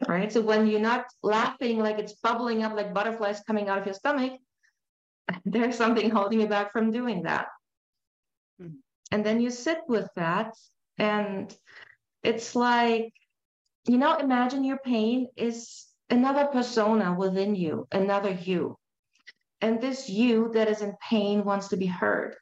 right? 0.08 0.32
So 0.32 0.42
when 0.42 0.68
you're 0.68 0.80
not 0.80 1.06
laughing 1.24 1.80
like 1.80 2.00
it's 2.00 2.14
bubbling 2.14 2.64
up 2.64 2.74
like 2.74 2.94
butterflies 2.94 3.42
coming 3.46 3.70
out 3.70 3.80
of 3.80 3.86
your 3.86 3.94
stomach, 3.94 4.34
there's 5.46 5.76
something 5.76 6.10
holding 6.10 6.42
you 6.42 6.48
back 6.48 6.72
from 6.72 6.92
doing 6.92 7.24
that. 7.24 7.48
Mm-hmm. 8.62 8.76
And 9.12 9.26
then 9.26 9.42
you 9.42 9.50
sit 9.50 9.80
with 9.88 10.08
that, 10.16 10.54
and 10.98 11.54
it's 12.24 12.56
like, 12.56 13.12
you 13.88 13.98
know, 13.98 14.18
imagine 14.18 14.64
your 14.64 14.78
pain 14.78 15.28
is 15.36 15.88
another 16.10 16.46
persona 16.46 17.14
within 17.14 17.56
you, 17.56 17.88
another 17.92 18.32
you. 18.32 18.78
And 19.62 19.82
this 19.82 20.10
you 20.10 20.52
that 20.54 20.68
is 20.68 20.82
in 20.82 20.94
pain 21.10 21.44
wants 21.44 21.70
to 21.70 21.78
be 21.78 21.86
heard. 21.86 22.36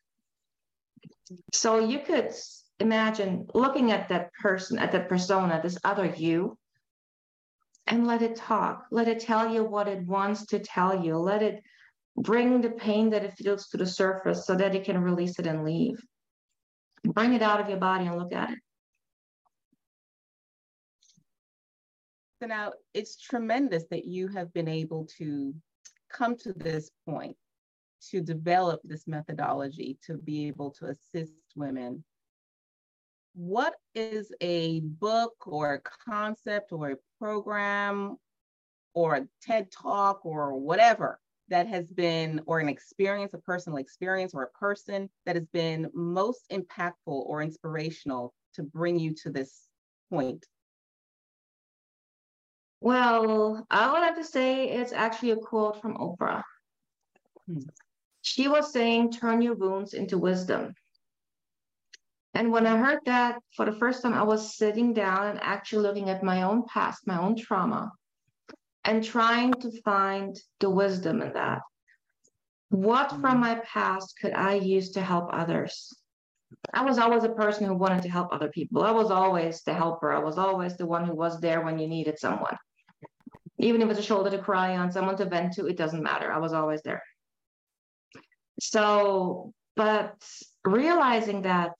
So 1.53 1.79
you 1.79 1.99
could 1.99 2.31
imagine 2.79 3.47
looking 3.53 3.91
at 3.91 4.09
that 4.09 4.33
person, 4.33 4.77
at 4.77 4.91
that 4.91 5.09
persona, 5.09 5.59
this 5.61 5.77
other 5.83 6.05
you, 6.05 6.57
and 7.87 8.05
let 8.05 8.21
it 8.21 8.35
talk. 8.35 8.85
Let 8.91 9.07
it 9.07 9.19
tell 9.19 9.51
you 9.51 9.63
what 9.63 9.87
it 9.87 10.05
wants 10.05 10.45
to 10.47 10.59
tell 10.59 11.03
you. 11.03 11.17
Let 11.17 11.41
it 11.41 11.63
bring 12.17 12.61
the 12.61 12.71
pain 12.71 13.09
that 13.11 13.23
it 13.23 13.33
feels 13.33 13.67
to 13.69 13.77
the 13.77 13.85
surface 13.85 14.45
so 14.45 14.55
that 14.55 14.75
it 14.75 14.83
can 14.83 15.01
release 15.01 15.39
it 15.39 15.47
and 15.47 15.63
leave. 15.63 15.99
Bring 17.03 17.33
it 17.33 17.41
out 17.41 17.61
of 17.61 17.69
your 17.69 17.77
body 17.77 18.05
and 18.05 18.17
look 18.17 18.33
at 18.33 18.51
it. 18.51 18.59
So 22.41 22.47
now 22.47 22.73
it's 22.93 23.17
tremendous 23.17 23.85
that 23.89 24.05
you 24.05 24.27
have 24.27 24.53
been 24.53 24.67
able 24.67 25.07
to 25.17 25.55
come 26.11 26.35
to 26.37 26.53
this 26.53 26.91
point 27.07 27.35
to 28.11 28.21
develop 28.21 28.79
this 28.83 29.07
methodology 29.07 29.97
to 30.05 30.15
be 30.17 30.47
able 30.47 30.71
to 30.71 30.85
assist 30.85 31.33
women 31.55 32.03
what 33.37 33.75
is 33.93 34.31
a 34.41 34.79
book 34.79 35.35
or 35.45 35.75
a 35.75 35.81
concept 36.09 36.71
or 36.71 36.89
a 36.89 36.97
program 37.19 38.17
or 38.95 39.15
a 39.15 39.27
TED 39.43 39.71
talk 39.71 40.25
or 40.25 40.57
whatever 40.57 41.19
that 41.49 41.67
has 41.67 41.91
been, 41.91 42.41
or 42.47 42.59
an 42.59 42.67
experience, 42.67 43.35
a 43.35 43.37
personal 43.37 43.77
experience, 43.77 44.33
or 44.33 44.43
a 44.43 44.57
person 44.57 45.07
that 45.27 45.35
has 45.35 45.45
been 45.53 45.87
most 45.93 46.49
impactful 46.51 46.95
or 47.05 47.43
inspirational 47.43 48.33
to 48.55 48.63
bring 48.63 48.99
you 48.99 49.13
to 49.13 49.29
this 49.29 49.67
point? 50.09 50.43
Well, 52.81 53.65
I 53.69 53.91
would 53.91 54.03
have 54.03 54.17
to 54.17 54.23
say 54.23 54.69
it's 54.69 54.93
actually 54.93 55.31
a 55.31 55.37
quote 55.37 55.79
from 55.79 55.95
Oprah. 55.97 56.41
Hmm. 57.47 57.59
She 58.23 58.47
was 58.47 58.73
saying, 58.73 59.11
turn 59.11 59.41
your 59.43 59.55
wounds 59.55 59.93
into 59.93 60.17
wisdom. 60.17 60.73
And 62.33 62.51
when 62.51 62.67
I 62.67 62.77
heard 62.77 62.99
that 63.05 63.39
for 63.55 63.65
the 63.65 63.77
first 63.77 64.03
time, 64.03 64.13
I 64.13 64.23
was 64.23 64.55
sitting 64.55 64.93
down 64.93 65.27
and 65.27 65.39
actually 65.41 65.83
looking 65.83 66.09
at 66.09 66.23
my 66.23 66.43
own 66.43 66.63
past, 66.71 67.07
my 67.07 67.19
own 67.19 67.35
trauma, 67.35 67.91
and 68.83 69.03
trying 69.03 69.53
to 69.53 69.81
find 69.81 70.39
the 70.59 70.69
wisdom 70.69 71.21
in 71.21 71.33
that. 71.33 71.61
What 72.69 73.09
from 73.09 73.21
mm-hmm. 73.21 73.39
my 73.39 73.55
past 73.55 74.15
could 74.21 74.33
I 74.33 74.55
use 74.55 74.91
to 74.91 75.01
help 75.01 75.29
others? 75.31 75.95
I 76.73 76.83
was 76.83 76.97
always 76.97 77.23
a 77.23 77.29
person 77.29 77.65
who 77.65 77.75
wanted 77.75 78.03
to 78.03 78.09
help 78.09 78.31
other 78.31 78.49
people. 78.49 78.83
I 78.83 78.91
was 78.91 79.11
always 79.11 79.63
the 79.63 79.73
helper. 79.73 80.11
I 80.11 80.19
was 80.19 80.37
always 80.37 80.77
the 80.77 80.85
one 80.85 81.05
who 81.05 81.15
was 81.15 81.39
there 81.39 81.61
when 81.61 81.79
you 81.79 81.87
needed 81.87 82.19
someone. 82.19 82.57
Even 83.57 83.81
if 83.81 83.89
it's 83.89 83.99
a 83.99 84.03
shoulder 84.03 84.29
to 84.29 84.37
cry 84.37 84.77
on, 84.77 84.91
someone 84.91 85.17
to 85.17 85.25
vent 85.25 85.53
to, 85.53 85.65
it 85.65 85.77
doesn't 85.77 86.03
matter. 86.03 86.31
I 86.31 86.37
was 86.37 86.53
always 86.53 86.81
there. 86.83 87.03
So, 88.59 89.53
but 89.75 90.15
realizing 90.63 91.43
that 91.43 91.71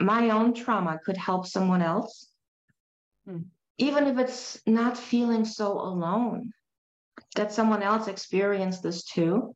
my 0.00 0.30
own 0.30 0.54
trauma 0.54 0.98
could 1.04 1.16
help 1.16 1.46
someone 1.46 1.82
else, 1.82 2.30
hmm. 3.26 3.40
even 3.78 4.06
if 4.06 4.18
it's 4.18 4.60
not 4.66 4.96
feeling 4.96 5.44
so 5.44 5.72
alone, 5.72 6.52
that 7.34 7.52
someone 7.52 7.82
else 7.82 8.08
experienced 8.08 8.82
this 8.82 9.04
too. 9.04 9.54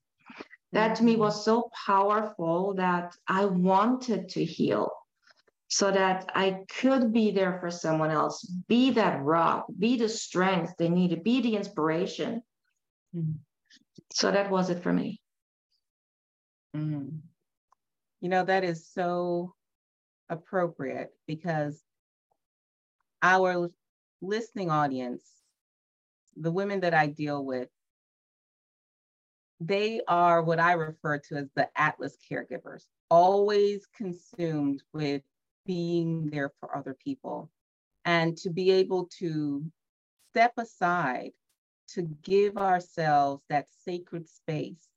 That 0.73 0.95
to 0.97 1.03
me 1.03 1.13
mm-hmm. 1.15 1.23
was 1.23 1.45
so 1.45 1.69
powerful 1.85 2.75
that 2.75 3.17
I 3.27 3.45
wanted 3.47 4.29
to 4.31 4.45
heal 4.45 4.93
so 5.67 5.91
that 5.91 6.31
I 6.35 6.65
could 6.81 7.13
be 7.13 7.31
there 7.31 7.59
for 7.61 7.71
someone 7.71 8.11
else, 8.11 8.45
be 8.69 8.91
that 8.93 9.23
rock, 9.23 9.67
be 9.79 9.97
the 9.97 10.09
strength 10.09 10.75
they 10.79 10.89
needed, 10.89 11.25
be 11.25 11.41
the 11.41 11.57
inspiration. 11.57 12.43
Mm. 13.15 13.35
So 14.13 14.33
that 14.33 14.51
was 14.51 14.69
it 14.71 14.83
for 14.83 14.93
me. 14.93 15.21
Mm. 16.77 17.21
You 18.21 18.29
know, 18.29 18.45
that 18.45 18.65
is 18.65 18.89
so 18.89 19.55
appropriate 20.31 21.13
because 21.27 21.83
our 23.23 23.69
listening 24.23 24.71
audience, 24.71 25.23
the 26.37 26.51
women 26.51 26.81
that 26.81 26.95
I 26.95 27.09
deal 27.09 27.45
with, 27.45 27.69
they 29.61 30.01
are 30.09 30.43
what 30.43 30.59
I 30.59 30.73
refer 30.73 31.19
to 31.19 31.37
as 31.37 31.49
the 31.55 31.69
Atlas 31.77 32.17
caregivers, 32.31 32.85
always 33.11 33.87
consumed 33.95 34.83
with 34.95 35.23
being 35.67 36.31
there 36.31 36.53
for 36.61 36.75
other 36.75 36.97
people. 37.05 37.51
And 38.07 38.37
to 38.39 38.49
be 38.49 38.71
able 38.71 39.11
to 39.19 39.63
step 40.31 40.55
aside 40.57 41.33
to 41.89 42.03
give 42.23 42.57
ourselves 42.57 43.43
that 43.51 43.67
sacred 43.85 44.29
space 44.29 44.89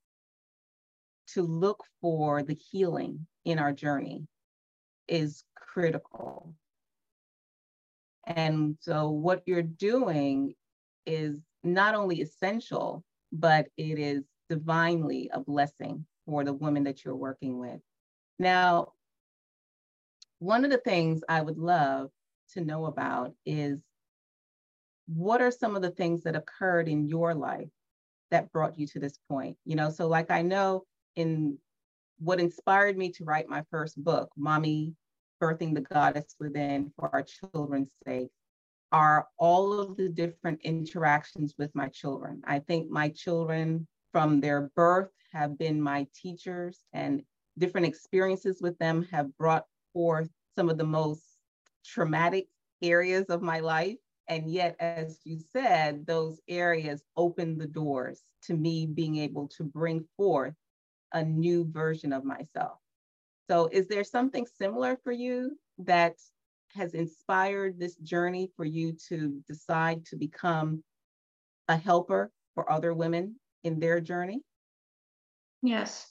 to 1.26 1.42
look 1.42 1.84
for 2.00 2.42
the 2.42 2.54
healing 2.54 3.26
in 3.44 3.58
our 3.58 3.72
journey 3.72 4.26
is 5.08 5.44
critical. 5.56 6.54
And 8.26 8.76
so, 8.80 9.10
what 9.10 9.42
you're 9.46 9.62
doing 9.62 10.54
is 11.06 11.40
not 11.62 11.94
only 11.94 12.20
essential, 12.22 13.04
but 13.32 13.66
it 13.76 13.98
is 13.98 14.24
divinely 14.48 15.30
a 15.32 15.40
blessing 15.40 16.06
for 16.26 16.44
the 16.44 16.52
women 16.52 16.84
that 16.84 17.04
you're 17.04 17.16
working 17.16 17.58
with. 17.58 17.80
Now, 18.38 18.92
one 20.38 20.64
of 20.64 20.70
the 20.70 20.78
things 20.78 21.22
I 21.28 21.40
would 21.40 21.58
love 21.58 22.10
to 22.52 22.60
know 22.60 22.86
about 22.86 23.32
is 23.44 23.80
what 25.06 25.42
are 25.42 25.50
some 25.50 25.76
of 25.76 25.82
the 25.82 25.90
things 25.90 26.22
that 26.22 26.36
occurred 26.36 26.88
in 26.88 27.06
your 27.08 27.34
life 27.34 27.68
that 28.30 28.52
brought 28.52 28.78
you 28.78 28.86
to 28.88 28.98
this 28.98 29.18
point? 29.28 29.56
You 29.64 29.76
know, 29.76 29.90
so 29.90 30.08
like 30.08 30.30
I 30.30 30.42
know 30.42 30.84
in 31.16 31.58
what 32.18 32.40
inspired 32.40 32.96
me 32.96 33.10
to 33.12 33.24
write 33.24 33.48
my 33.48 33.62
first 33.70 34.02
book, 34.02 34.30
Mommy 34.36 34.94
Birthing 35.40 35.74
the 35.74 35.80
Goddess 35.82 36.36
Within 36.40 36.92
for 36.96 37.10
Our 37.12 37.22
Children's 37.22 37.90
Sake, 38.06 38.30
are 38.92 39.26
all 39.38 39.72
of 39.74 39.96
the 39.96 40.08
different 40.08 40.60
interactions 40.62 41.54
with 41.58 41.74
my 41.74 41.88
children. 41.88 42.42
I 42.46 42.60
think 42.60 42.90
my 42.90 43.08
children 43.10 43.86
from 44.12 44.40
their 44.40 44.70
birth 44.76 45.10
have 45.32 45.58
been 45.58 45.80
my 45.80 46.06
teachers, 46.14 46.84
and 46.92 47.22
different 47.58 47.86
experiences 47.86 48.60
with 48.62 48.78
them 48.78 49.02
have 49.10 49.36
brought 49.36 49.66
forth 49.92 50.30
some 50.56 50.70
of 50.70 50.78
the 50.78 50.84
most 50.84 51.22
traumatic 51.84 52.48
areas 52.82 53.26
of 53.26 53.42
my 53.42 53.60
life 53.60 53.96
And 54.28 54.50
yet, 54.50 54.76
as 54.80 55.20
you 55.24 55.38
said, 55.38 56.06
those 56.06 56.40
areas 56.48 57.02
open 57.16 57.58
the 57.58 57.66
doors 57.66 58.22
to 58.44 58.54
me 58.54 58.86
being 58.86 59.16
able 59.16 59.48
to 59.48 59.64
bring 59.64 60.06
forth 60.16 60.54
a 61.14 61.24
new 61.24 61.64
version 61.70 62.12
of 62.12 62.24
myself. 62.24 62.78
So, 63.48 63.68
is 63.72 63.88
there 63.88 64.04
something 64.04 64.46
similar 64.58 64.98
for 65.02 65.12
you 65.12 65.56
that 65.78 66.14
has 66.74 66.94
inspired 66.94 67.78
this 67.78 67.94
journey 67.96 68.50
for 68.56 68.64
you 68.64 68.96
to 69.08 69.40
decide 69.46 70.04
to 70.06 70.16
become 70.16 70.82
a 71.68 71.76
helper 71.76 72.30
for 72.54 72.70
other 72.70 72.92
women 72.92 73.36
in 73.62 73.78
their 73.78 74.00
journey? 74.00 74.42
Yes. 75.62 76.10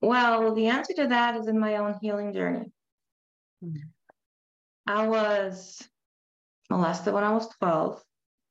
Well, 0.00 0.54
the 0.54 0.68
answer 0.68 0.94
to 0.94 1.08
that 1.08 1.36
is 1.36 1.48
in 1.48 1.58
my 1.58 1.76
own 1.76 1.96
healing 2.00 2.32
journey. 2.32 2.70
Mm-hmm. 3.64 3.88
I 4.86 5.08
was 5.08 5.82
molested 6.70 7.12
when 7.12 7.24
I 7.24 7.32
was 7.32 7.48
12, 7.58 8.02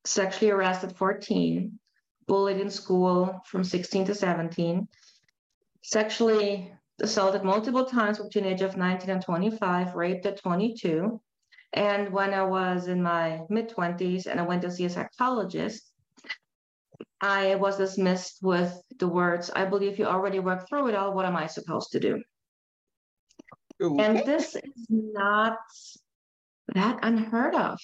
sexually 0.06 0.52
harassed 0.52 0.84
at 0.84 0.98
14, 0.98 1.80
bullied 2.28 2.60
in 2.60 2.70
school 2.70 3.42
from 3.46 3.64
16 3.64 4.06
to 4.06 4.16
17, 4.16 4.88
sexually 5.86 6.74
assaulted 7.00 7.44
multiple 7.44 7.86
times 7.86 8.18
between 8.18 8.46
the 8.46 8.52
age 8.52 8.62
of 8.62 8.76
19 8.76 9.10
and 9.10 9.22
25, 9.22 9.94
raped 9.94 10.26
at 10.26 10.42
22. 10.42 11.22
And 11.74 12.12
when 12.12 12.34
I 12.34 12.44
was 12.44 12.88
in 12.88 13.04
my 13.04 13.42
mid 13.50 13.70
20s 13.70 14.26
and 14.26 14.40
I 14.40 14.44
went 14.44 14.64
to 14.64 14.72
see 14.72 14.86
a 14.86 14.90
psychologist, 14.90 15.92
I 17.22 17.56
was 17.56 17.78
dismissed 17.78 18.40
with 18.42 18.74
the 18.98 19.08
words, 19.08 19.52
I 19.56 19.66
believe 19.66 20.00
you 20.00 20.06
already 20.06 20.40
worked 20.40 20.70
through 20.70 20.88
it 20.88 20.96
all. 20.96 21.14
What 21.14 21.26
am 21.26 21.36
I 21.36 21.48
supposed 21.48 21.92
to 21.92 22.00
do? 22.00 22.24
Okay. 23.82 24.04
And 24.04 24.26
this 24.26 24.56
is 24.56 24.88
not 24.90 25.58
that 26.74 27.00
unheard 27.04 27.54
of. 27.56 27.78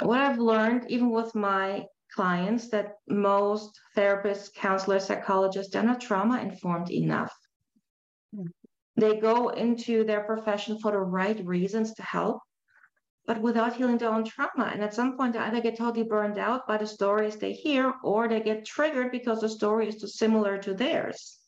What 0.00 0.20
I've 0.20 0.38
learned, 0.38 0.90
even 0.90 1.10
with 1.10 1.34
my 1.34 1.86
clients, 2.14 2.68
that 2.70 2.96
most 3.08 3.78
therapists, 3.96 4.52
counselors, 4.54 5.04
psychologists, 5.04 5.74
are 5.74 5.82
not 5.82 6.00
trauma 6.00 6.40
informed 6.40 6.90
enough. 6.90 7.34
Hmm. 8.34 8.46
They 8.96 9.18
go 9.18 9.48
into 9.48 10.04
their 10.04 10.24
profession 10.24 10.78
for 10.78 10.92
the 10.92 10.98
right 10.98 11.44
reasons 11.44 11.94
to 11.94 12.02
help, 12.02 12.40
but 13.26 13.40
without 13.40 13.74
healing 13.74 13.98
their 13.98 14.12
own 14.12 14.24
trauma. 14.24 14.70
And 14.72 14.82
at 14.82 14.94
some 14.94 15.16
point, 15.16 15.32
they 15.32 15.38
either 15.38 15.60
get 15.60 15.78
totally 15.78 16.04
burned 16.04 16.38
out 16.38 16.66
by 16.66 16.76
the 16.76 16.86
stories 16.86 17.36
they 17.36 17.52
hear, 17.52 17.94
or 18.02 18.28
they 18.28 18.40
get 18.40 18.66
triggered 18.66 19.10
because 19.10 19.40
the 19.40 19.48
story 19.48 19.88
is 19.88 19.96
too 19.96 20.08
similar 20.08 20.58
to 20.58 20.74
theirs. 20.74 21.38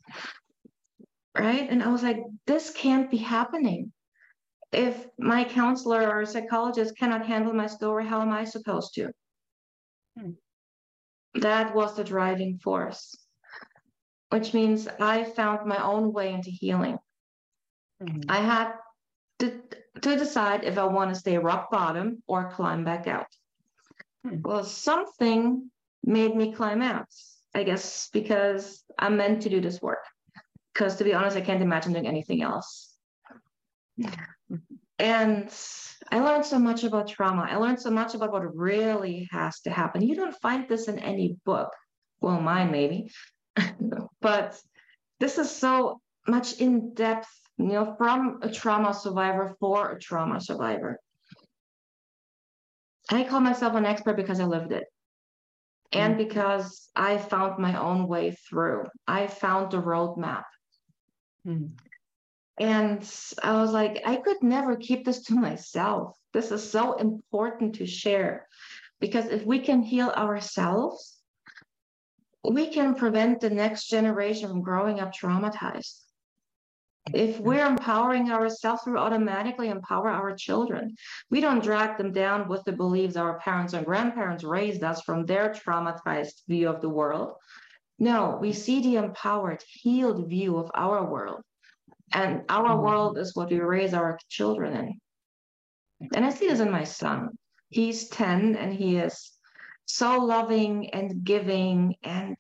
Right. 1.37 1.69
And 1.69 1.83
I 1.83 1.89
was 1.89 2.03
like, 2.03 2.23
this 2.47 2.71
can't 2.71 3.11
be 3.11 3.17
happening. 3.17 3.93
If 4.73 5.07
my 5.19 5.45
counselor 5.45 6.09
or 6.09 6.25
psychologist 6.25 6.97
cannot 6.97 7.27
handle 7.27 7.53
my 7.53 7.67
story, 7.67 8.07
how 8.07 8.23
am 8.23 8.31
I 8.31 8.45
supposed 8.45 8.95
to? 8.95 9.11
Hmm. 10.19 10.31
That 11.35 11.75
was 11.75 11.97
the 11.97 12.05
driving 12.05 12.59
force, 12.59 13.17
which 14.31 14.55
means 14.55 14.89
I 15.01 15.25
found 15.25 15.67
my 15.67 15.83
own 15.83 16.13
way 16.13 16.33
into 16.33 16.51
healing. 16.51 16.99
Mm-hmm. 18.03 18.31
I 18.31 18.39
had 18.39 18.73
to, 19.41 19.61
to 20.01 20.17
decide 20.17 20.65
if 20.65 20.79
I 20.79 20.85
want 20.85 21.13
to 21.13 21.19
stay 21.19 21.39
rock 21.39 21.71
bottom 21.71 22.23
or 22.27 22.51
climb 22.51 22.85
back 22.85 23.07
out. 23.07 23.27
Hmm. 24.25 24.43
Well, 24.43 24.65
something 24.65 25.71
made 26.05 26.35
me 26.35 26.53
climb 26.53 26.83
out, 26.83 27.09
I 27.55 27.65
guess, 27.65 28.09
because 28.13 28.85
I'm 28.99 29.17
meant 29.17 29.43
to 29.43 29.49
do 29.49 29.61
this 29.61 29.81
work. 29.83 30.05
Because 30.73 30.97
to 30.97 31.05
be 31.05 31.15
honest, 31.15 31.37
I 31.37 31.41
can't 31.41 31.63
imagine 31.63 31.93
doing 31.93 32.07
anything 32.07 32.43
else. 32.43 32.97
And 34.99 35.53
I 36.11 36.21
learned 36.21 36.45
so 36.45 36.59
much 36.59 36.85
about 36.85 37.09
trauma. 37.09 37.47
I 37.51 37.57
learned 37.57 37.81
so 37.81 37.91
much 37.91 38.15
about 38.15 38.33
what 38.33 38.57
really 38.57 39.29
has 39.33 39.61
to 39.63 39.71
happen. 39.71 40.03
You 40.03 40.15
don't 40.15 40.41
find 40.41 40.69
this 40.69 40.89
in 40.89 40.99
any 40.99 41.37
book. 41.45 41.71
Well, 42.21 42.41
mine 42.41 42.71
maybe. 42.71 43.11
but 44.21 44.61
this 45.21 45.39
is 45.39 45.51
so 45.51 46.01
much 46.27 46.61
in 46.61 46.95
depth 46.95 47.29
you 47.59 47.67
know, 47.67 47.95
from 47.97 48.41
a 48.43 48.51
trauma 48.51 48.93
survivor 48.93 49.55
for 49.61 49.93
a 49.93 50.01
trauma 50.01 50.41
survivor. 50.41 50.99
I 53.11 53.25
call 53.25 53.41
myself 53.41 53.75
an 53.75 53.85
expert 53.85 54.17
because 54.17 54.41
I 54.41 54.45
lived 54.45 54.73
it. 54.73 54.85
And 55.93 56.15
mm-hmm. 56.15 56.27
because 56.27 56.91
I 56.97 57.19
found 57.19 57.59
my 57.59 57.79
own 57.79 58.09
way 58.09 58.33
through, 58.33 58.87
I 59.07 59.27
found 59.29 59.71
the 59.71 59.81
roadmap. 59.81 60.45
Mm. 61.47 61.73
And 62.59 63.09
I 63.43 63.61
was 63.61 63.73
like, 63.73 64.03
I 64.05 64.17
could 64.17 64.43
never 64.43 64.77
keep 64.77 65.05
this 65.05 65.23
to 65.25 65.35
myself. 65.35 66.17
This 66.33 66.51
is 66.53 66.69
so 66.69 66.95
important 66.95 67.77
to 67.77 67.87
share 67.87 68.47
because 69.01 69.27
if 69.27 69.45
we 69.45 69.59
can 69.59 69.83
heal 69.83 70.11
ourselves, 70.11 71.19
we 72.45 72.69
can 72.69 72.95
prevent 72.95 73.41
the 73.41 73.51
next 73.51 73.89
generation 73.89 74.49
from 74.49 74.63
growing 74.63 75.01
up 75.01 75.13
traumatized. 75.13 76.01
If 77.13 77.39
we're 77.39 77.67
empowering 77.67 78.31
ourselves, 78.31 78.83
we 78.87 78.97
automatically 78.97 79.69
empower 79.69 80.09
our 80.09 80.35
children. 80.35 80.97
We 81.31 81.41
don't 81.41 81.63
drag 81.63 81.99
them 81.99 82.13
down 82.13 82.49
with 82.49 82.65
the 82.65 82.73
beliefs 82.73 83.17
our 83.17 83.39
parents 83.41 83.75
and 83.75 83.85
grandparents 83.85 84.43
raised 84.43 84.83
us 84.83 85.03
from 85.03 85.27
their 85.27 85.51
traumatized 85.51 86.47
view 86.49 86.69
of 86.69 86.81
the 86.81 86.89
world. 86.89 87.35
No, 87.99 88.39
we 88.41 88.53
see 88.53 88.81
the 88.81 88.97
empowered, 88.97 89.63
healed 89.67 90.29
view 90.29 90.57
of 90.57 90.71
our 90.75 91.05
world. 91.11 91.43
And 92.15 92.43
our 92.49 92.71
mm-hmm. 92.71 92.85
world 92.85 93.19
is 93.19 93.35
what 93.35 93.51
we 93.51 93.59
raise 93.59 93.93
our 93.93 94.19
children 94.29 94.77
in. 96.01 96.09
And 96.15 96.25
I 96.25 96.31
see 96.31 96.49
this 96.49 96.61
in 96.61 96.71
my 96.71 96.85
son. 96.85 97.31
He's 97.69 98.09
10 98.09 98.55
and 98.55 98.73
he 98.73 98.97
is 98.97 99.33
so 99.85 100.19
loving 100.19 100.91
and 100.95 101.25
giving 101.25 101.97
and 102.05 102.37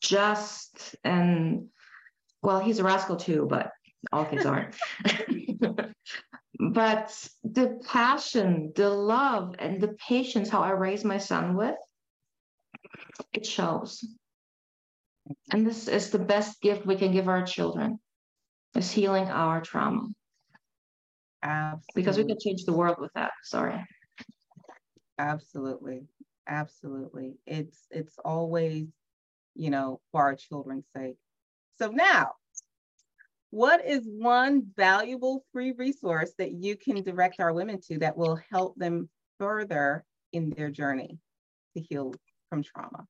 just 0.00 0.96
and 1.04 1.68
well, 2.42 2.60
he's 2.60 2.80
a 2.80 2.84
rascal 2.84 3.16
too, 3.16 3.46
but 3.48 3.70
all 4.12 4.24
kids 4.24 4.44
aren't. 4.44 4.76
but 6.58 7.28
the 7.42 7.80
passion, 7.88 8.72
the 8.76 8.88
love, 8.88 9.54
and 9.58 9.80
the 9.80 9.96
patience 10.08 10.48
how 10.48 10.62
I 10.62 10.70
raise 10.70 11.04
my 11.04 11.18
son 11.18 11.56
with, 11.56 11.74
it 13.32 13.46
shows. 13.46 14.04
And 15.50 15.66
this 15.66 15.88
is 15.88 16.10
the 16.10 16.20
best 16.20 16.60
gift 16.60 16.86
we 16.86 16.96
can 16.96 17.10
give 17.10 17.28
our 17.28 17.44
children 17.44 17.98
is 18.76 18.90
healing 18.90 19.28
our 19.28 19.60
trauma. 19.60 20.08
Absolutely. 21.42 21.82
Because 21.94 22.18
we 22.18 22.24
can 22.24 22.38
change 22.38 22.64
the 22.64 22.72
world 22.72 22.96
with 22.98 23.12
that. 23.14 23.32
Sorry. 23.44 23.84
Absolutely. 25.18 26.02
Absolutely. 26.48 27.34
It's 27.46 27.86
it's 27.90 28.18
always, 28.24 28.86
you 29.54 29.70
know, 29.70 30.00
for 30.12 30.22
our 30.22 30.34
children's 30.34 30.86
sake. 30.94 31.16
So 31.78 31.90
now 31.90 32.32
what 33.50 33.86
is 33.86 34.02
one 34.04 34.66
valuable 34.76 35.44
free 35.52 35.72
resource 35.72 36.32
that 36.38 36.52
you 36.52 36.76
can 36.76 37.02
direct 37.02 37.40
our 37.40 37.52
women 37.52 37.80
to 37.80 37.98
that 37.98 38.16
will 38.16 38.38
help 38.50 38.76
them 38.76 39.08
further 39.38 40.04
in 40.32 40.50
their 40.50 40.70
journey 40.70 41.18
to 41.76 41.82
heal 41.82 42.12
from 42.50 42.62
trauma? 42.62 43.06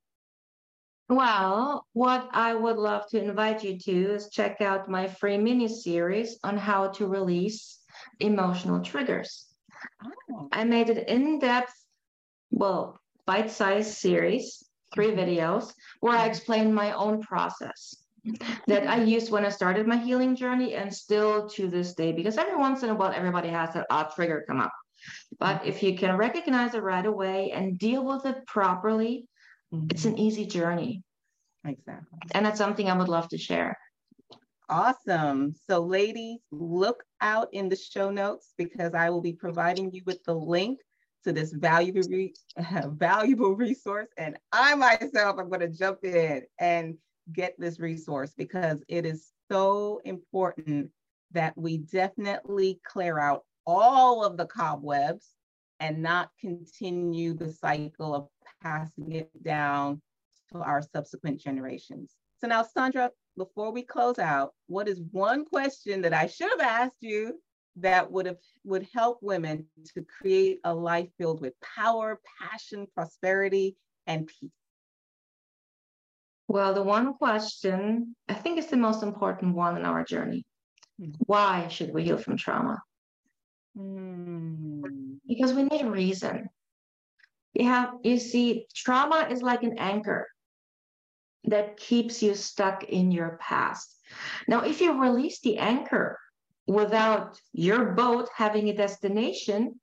Well, 1.09 1.87
what 1.93 2.29
I 2.33 2.55
would 2.55 2.79
love 2.79 3.09
to 3.11 3.23
invite 3.23 3.63
you 3.63 3.79
to 3.79 4.15
is 4.15 4.29
check 4.29 4.61
out 4.61 4.91
my 4.91 5.07
free 5.07 5.39
mini 5.39 5.69
series 5.69 6.39
on 6.43 6.57
how 6.57 6.89
to 6.89 7.07
release 7.07 7.79
emotional 8.19 8.81
triggers. 8.83 9.47
Oh. 10.05 10.49
I 10.51 10.65
made 10.65 10.91
an 10.91 10.99
in 10.99 11.39
depth, 11.39 11.73
well, 12.51 13.01
bite 13.25 13.53
sized 13.53 13.95
series, 13.95 14.65
three 14.95 15.13
mm-hmm. 15.13 15.21
videos, 15.21 15.73
where 16.01 16.17
I 16.17 16.23
mm-hmm. 16.23 16.31
explain 16.31 16.75
my 16.75 16.93
own 16.93 17.23
process 17.23 17.95
mm-hmm. 18.27 18.55
that 18.67 18.89
I 18.89 19.03
used 19.03 19.31
when 19.31 19.47
I 19.47 19.51
started 19.51 19.87
my 19.87 19.99
healing 19.99 20.35
journey 20.35 20.75
and 20.75 20.93
still 20.93 21.49
to 21.51 21.69
this 21.69 21.95
day, 21.95 22.13
because 22.13 22.37
every 22.37 22.57
once 22.57 22.83
in 22.83 22.91
a 22.91 22.95
while, 22.95 23.13
everybody 23.15 23.49
has 23.49 23.75
that 23.75 23.87
odd 23.91 24.11
trigger 24.15 24.45
come 24.49 24.61
up. 24.61 24.73
But 25.39 25.61
mm-hmm. 25.61 25.69
if 25.69 25.85
you 25.85 25.97
can 25.97 26.17
recognize 26.17 26.75
it 26.75 26.83
right 26.83 27.07
away 27.07 27.53
and 27.53 27.79
deal 27.79 28.05
with 28.05 28.27
it 28.27 28.45
properly, 28.47 29.29
mm-hmm. 29.73 29.87
it's 29.91 30.05
an 30.05 30.19
easy 30.19 30.47
journey. 30.47 31.03
Exactly. 31.65 32.19
And 32.33 32.47
that's 32.47 32.59
something 32.59 32.89
I 32.89 32.97
would 32.97 33.09
love 33.09 33.29
to 33.31 33.39
share. 33.39 33.77
Awesome. 34.69 35.55
So, 35.69 35.81
ladies, 35.81 36.39
look 36.51 37.05
out 37.21 37.49
in 37.53 37.69
the 37.69 37.77
show 37.77 38.11
notes 38.11 38.53
because 38.59 38.95
I 38.95 39.11
will 39.11 39.21
be 39.21 39.33
providing 39.33 39.93
you 39.93 40.03
with 40.07 40.23
the 40.25 40.35
link 40.35 40.81
to 41.25 41.33
this 41.33 41.53
valuable, 41.53 42.03
re- 42.09 42.35
valuable 42.87 43.55
resource. 43.55 44.09
And 44.17 44.37
I 44.53 44.75
myself 44.75 45.39
am 45.39 45.49
going 45.49 45.61
to 45.61 45.69
jump 45.69 46.05
in 46.05 46.43
and 46.59 46.97
get 47.33 47.55
this 47.59 47.79
resource 47.79 48.33
because 48.37 48.83
it 48.89 49.07
is 49.07 49.29
so 49.51 50.01
important 50.05 50.91
that 51.33 51.57
we 51.57 51.79
definitely 51.79 52.81
clear 52.85 53.19
out 53.19 53.45
all 53.67 54.25
of 54.25 54.37
the 54.37 54.47
cobwebs 54.47 55.33
and 55.81 56.03
not 56.03 56.31
continue 56.41 57.35
the 57.35 57.53
cycle 57.53 58.15
of 58.15 58.29
passing 58.63 59.13
it 59.13 59.31
down 59.43 60.01
to 60.53 60.59
our 60.59 60.83
subsequent 60.83 61.41
generations. 61.41 62.15
So 62.39 62.47
now, 62.47 62.63
Sandra, 62.63 63.11
before 63.37 63.73
we 63.73 63.83
close 63.83 64.19
out, 64.19 64.53
what 64.67 64.89
is 64.89 65.01
one 65.11 65.45
question 65.45 66.03
that 66.03 66.15
I 66.15 66.27
should 66.27 66.51
have 66.51 66.61
asked 66.61 66.99
you 67.01 67.41
that 67.77 68.11
would 68.11 68.27
have 68.27 68.39
would 68.65 68.87
help 68.95 69.19
women 69.23 69.67
to 69.95 70.05
create 70.05 70.61
a 70.65 70.75
life 70.75 71.09
filled 71.19 71.41
with 71.41 71.55
power, 71.61 72.21
passion, 72.41 72.87
prosperity, 72.95 73.77
and 74.07 74.27
peace? 74.27 74.51
Well, 76.49 76.75
the 76.75 76.83
one 76.83 77.15
question 77.15 78.15
I 78.29 78.35
think 78.35 78.59
is 78.59 78.69
the 78.69 78.77
most 78.77 79.03
important 79.03 79.55
one 79.55 79.77
in 79.77 79.85
our 79.85 80.05
journey. 80.05 80.45
Mm. 81.01 81.15
Why 81.19 81.69
should 81.69 81.93
we 81.93 82.05
heal 82.05 82.19
from 82.19 82.37
trauma? 82.37 82.81
Mm. 83.77 85.19
Because 85.27 85.53
we 85.53 85.65
need 85.65 85.83
a 85.83 85.91
reason. 85.91 86.49
You 87.57 87.65
have 87.65 87.95
you 88.03 88.19
see, 88.19 88.67
trauma 88.75 89.29
is 89.31 89.41
like 89.41 89.63
an 89.63 89.79
anchor 89.79 90.29
that 91.45 91.79
keeps 91.79 92.23
you 92.23 92.35
stuck 92.35 92.85
in 92.85 93.11
your 93.11 93.39
past. 93.41 93.97
Now, 94.47 94.61
if 94.61 94.83
you 94.83 95.01
release 95.01 95.41
the 95.41 95.57
anchor 95.57 96.19
without 96.67 97.41
your 97.55 97.93
boat 97.93 98.29
having 98.35 98.69
a 98.69 98.77
destination, 98.77 99.81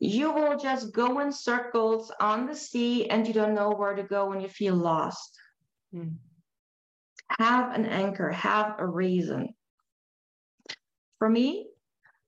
you 0.00 0.30
will 0.30 0.56
just 0.56 0.94
go 0.94 1.18
in 1.18 1.32
circles 1.32 2.12
on 2.20 2.46
the 2.46 2.54
sea 2.54 3.10
and 3.10 3.26
you 3.26 3.34
don't 3.34 3.56
know 3.56 3.70
where 3.70 3.96
to 3.96 4.04
go 4.04 4.28
when 4.28 4.40
you 4.40 4.48
feel 4.48 4.76
lost. 4.76 5.36
Hmm. 5.92 6.10
Have 7.40 7.74
an 7.74 7.86
anchor, 7.86 8.30
have 8.30 8.76
a 8.78 8.86
reason. 8.86 9.54
For 11.18 11.28
me, 11.28 11.70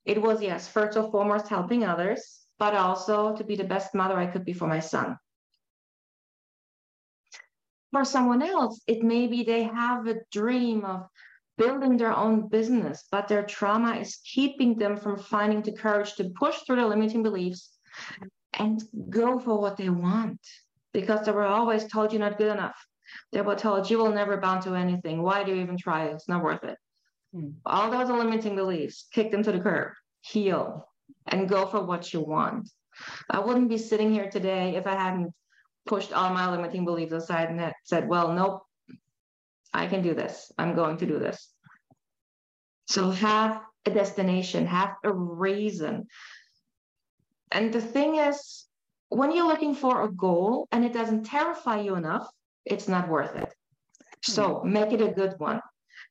it 0.05 0.21
was, 0.21 0.43
yes, 0.43 0.67
first 0.67 0.97
and 0.97 1.09
foremost, 1.13 1.47
helping 1.47 1.85
others, 1.85 2.42
but 2.59 2.75
also 2.75 3.37
to 3.37 3.45
be 3.45 3.57
the 3.57 3.65
best 3.65 3.95
mother 3.95 4.17
I 4.17 4.27
could 4.27 4.45
be 4.45 4.53
for 4.53 4.69
my 4.69 4.81
son. 4.81 5.19
For 7.93 8.05
someone 8.05 8.43
else, 8.43 8.81
it 8.87 9.03
may 9.03 9.27
be 9.27 9.43
they 9.43 9.65
have 9.65 10.07
a 10.07 10.21
dream 10.31 10.85
of 10.85 11.09
building 11.59 11.97
their 11.97 12.17
own 12.17 12.49
business, 12.49 13.05
but 13.11 13.29
their 13.29 13.45
trauma 13.45 13.97
is 13.97 14.17
keeping 14.25 14.79
them 14.79 14.97
from 14.97 15.19
finding 15.19 15.61
the 15.63 15.73
courage 15.73 16.15
to 16.15 16.31
push 16.31 16.57
through 16.61 16.77
the 16.77 16.87
limiting 16.87 17.23
beliefs 17.23 17.71
and 18.55 18.83
go 19.11 19.39
for 19.39 19.61
what 19.61 19.77
they 19.77 19.91
want 19.91 20.41
because 20.93 21.27
they 21.27 21.33
were 21.33 21.45
always 21.45 21.87
told 21.87 22.13
you're 22.13 22.21
not 22.21 22.39
good 22.39 22.53
enough. 22.53 22.77
They 23.33 23.43
were 23.43 23.57
told 23.57 23.91
you 23.91 23.99
will 23.99 24.13
never 24.13 24.39
bound 24.39 24.63
to 24.63 24.75
anything. 24.75 25.23
Why 25.23 25.45
do 25.45 25.55
you 25.55 25.61
even 25.61 25.77
try? 25.77 26.07
It's 26.07 26.29
not 26.29 26.43
worth 26.43 26.65
it. 26.65 26.79
Hmm. 27.35 27.51
All 27.67 27.91
those 27.91 28.09
limiting 28.09 28.57
beliefs, 28.57 29.07
kick 29.13 29.31
them 29.31 29.43
to 29.43 29.53
the 29.53 29.61
curb, 29.61 29.93
heal, 30.21 30.89
and 31.27 31.49
go 31.49 31.67
for 31.67 31.83
what 31.83 32.13
you 32.13 32.21
want. 32.21 32.69
I 33.31 33.41
wouldn't 33.41 33.69
be 33.69 33.79
sitting 33.79 34.13
here 34.13 34.31
today 34.31 34.77
if 34.77 34.87
I 34.87 34.95
hadn't 34.95 35.33
pushed 35.87 36.13
all 36.13 36.31
my 36.31 36.51
limiting 36.51 36.85
beliefs 36.85 37.13
aside 37.13 37.51
and 37.51 37.73
said, 37.85 38.09
well, 38.09 38.33
nope, 38.33 38.63
I 39.73 39.87
can 39.87 40.03
do 40.03 40.15
this. 40.15 40.53
I'm 40.59 40.75
going 40.75 40.99
to 40.99 41.07
do 41.07 41.19
this. 41.19 41.49
So 42.89 43.11
have 43.11 43.61
a 43.87 43.91
destination, 43.91 44.67
have 44.67 44.95
a 45.05 45.13
reason. 45.13 46.07
And 47.51 47.73
the 47.73 47.81
thing 47.81 48.17
is, 48.17 48.67
when 49.09 49.33
you're 49.33 49.47
looking 49.47 49.75
for 49.75 50.03
a 50.03 50.13
goal 50.13 50.69
and 50.73 50.85
it 50.85 50.93
doesn't 50.93 51.25
terrify 51.25 51.81
you 51.81 51.97
enough, 51.97 52.29
it's 52.65 52.89
not 52.89 53.09
worth 53.09 53.37
it. 53.37 53.53
So 54.23 54.61
hmm. 54.61 54.73
make 54.73 54.93
it 54.93 55.01
a 55.01 55.09
good 55.09 55.35
one. 55.39 55.61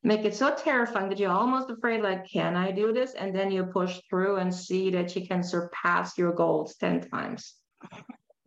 Make 0.03 0.25
it 0.25 0.33
so 0.33 0.55
terrifying 0.55 1.09
that 1.09 1.19
you're 1.19 1.31
almost 1.31 1.69
afraid, 1.69 2.01
like, 2.01 2.27
can 2.27 2.55
I 2.55 2.71
do 2.71 2.91
this? 2.91 3.13
And 3.13 3.35
then 3.35 3.51
you 3.51 3.63
push 3.65 3.99
through 4.09 4.37
and 4.37 4.53
see 4.53 4.89
that 4.91 5.15
you 5.15 5.27
can 5.27 5.43
surpass 5.43 6.17
your 6.17 6.33
goals 6.33 6.75
10 6.77 7.09
times. 7.09 7.53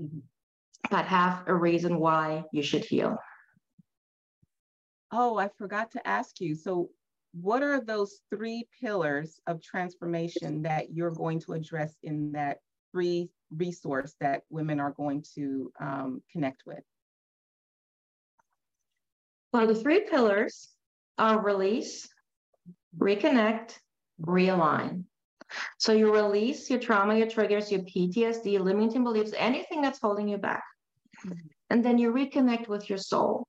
Mm-hmm. 0.03 0.19
But 0.91 1.05
have 1.07 1.45
a 1.47 1.55
reason 1.55 2.01
why 2.01 2.45
you 2.53 2.63
should 2.63 2.85
heal. 2.85 3.17
Oh, 5.13 5.39
I 5.39 5.49
forgot 5.57 5.93
to 5.93 6.07
ask 6.07 6.41
you. 6.41 6.57
So, 6.57 6.91
what 7.41 7.63
are 7.63 7.81
those 7.81 8.21
three 8.31 8.69
pillars 8.81 9.41
of 9.47 9.63
transformation 9.63 10.63
that 10.63 10.93
you're 10.93 11.11
going 11.11 11.41
to 11.41 11.53
address 11.53 11.95
in 12.03 12.33
that 12.33 12.59
free 12.93 13.29
resource 13.57 14.15
that 14.21 14.43
women 14.51 14.81
are 14.81 14.93
going 14.93 15.25
to 15.35 15.73
um, 15.81 16.23
connect 16.31 16.63
with? 16.67 16.83
Well, 19.53 19.69
the 19.69 19.75
three 19.75 20.01
pillars 20.01 20.69
are 21.19 21.43
release, 21.43 22.09
reconnect, 22.99 23.79
realign. 24.21 25.05
So 25.79 25.93
you 25.93 26.13
release 26.13 26.71
your 26.71 26.81
trauma, 26.81 27.17
your 27.17 27.29
triggers, 27.29 27.71
your 27.71 27.83
PTSD, 27.83 28.59
limiting 28.61 29.05
beliefs, 29.05 29.33
anything 29.37 29.83
that's 29.83 30.01
holding 30.01 30.29
you 30.29 30.39
back. 30.39 30.65
Mm-hmm. 31.25 31.39
And 31.71 31.85
then 31.85 31.99
you 31.99 32.13
reconnect 32.13 32.69
with 32.69 32.89
your 32.89 32.99
soul 32.99 33.47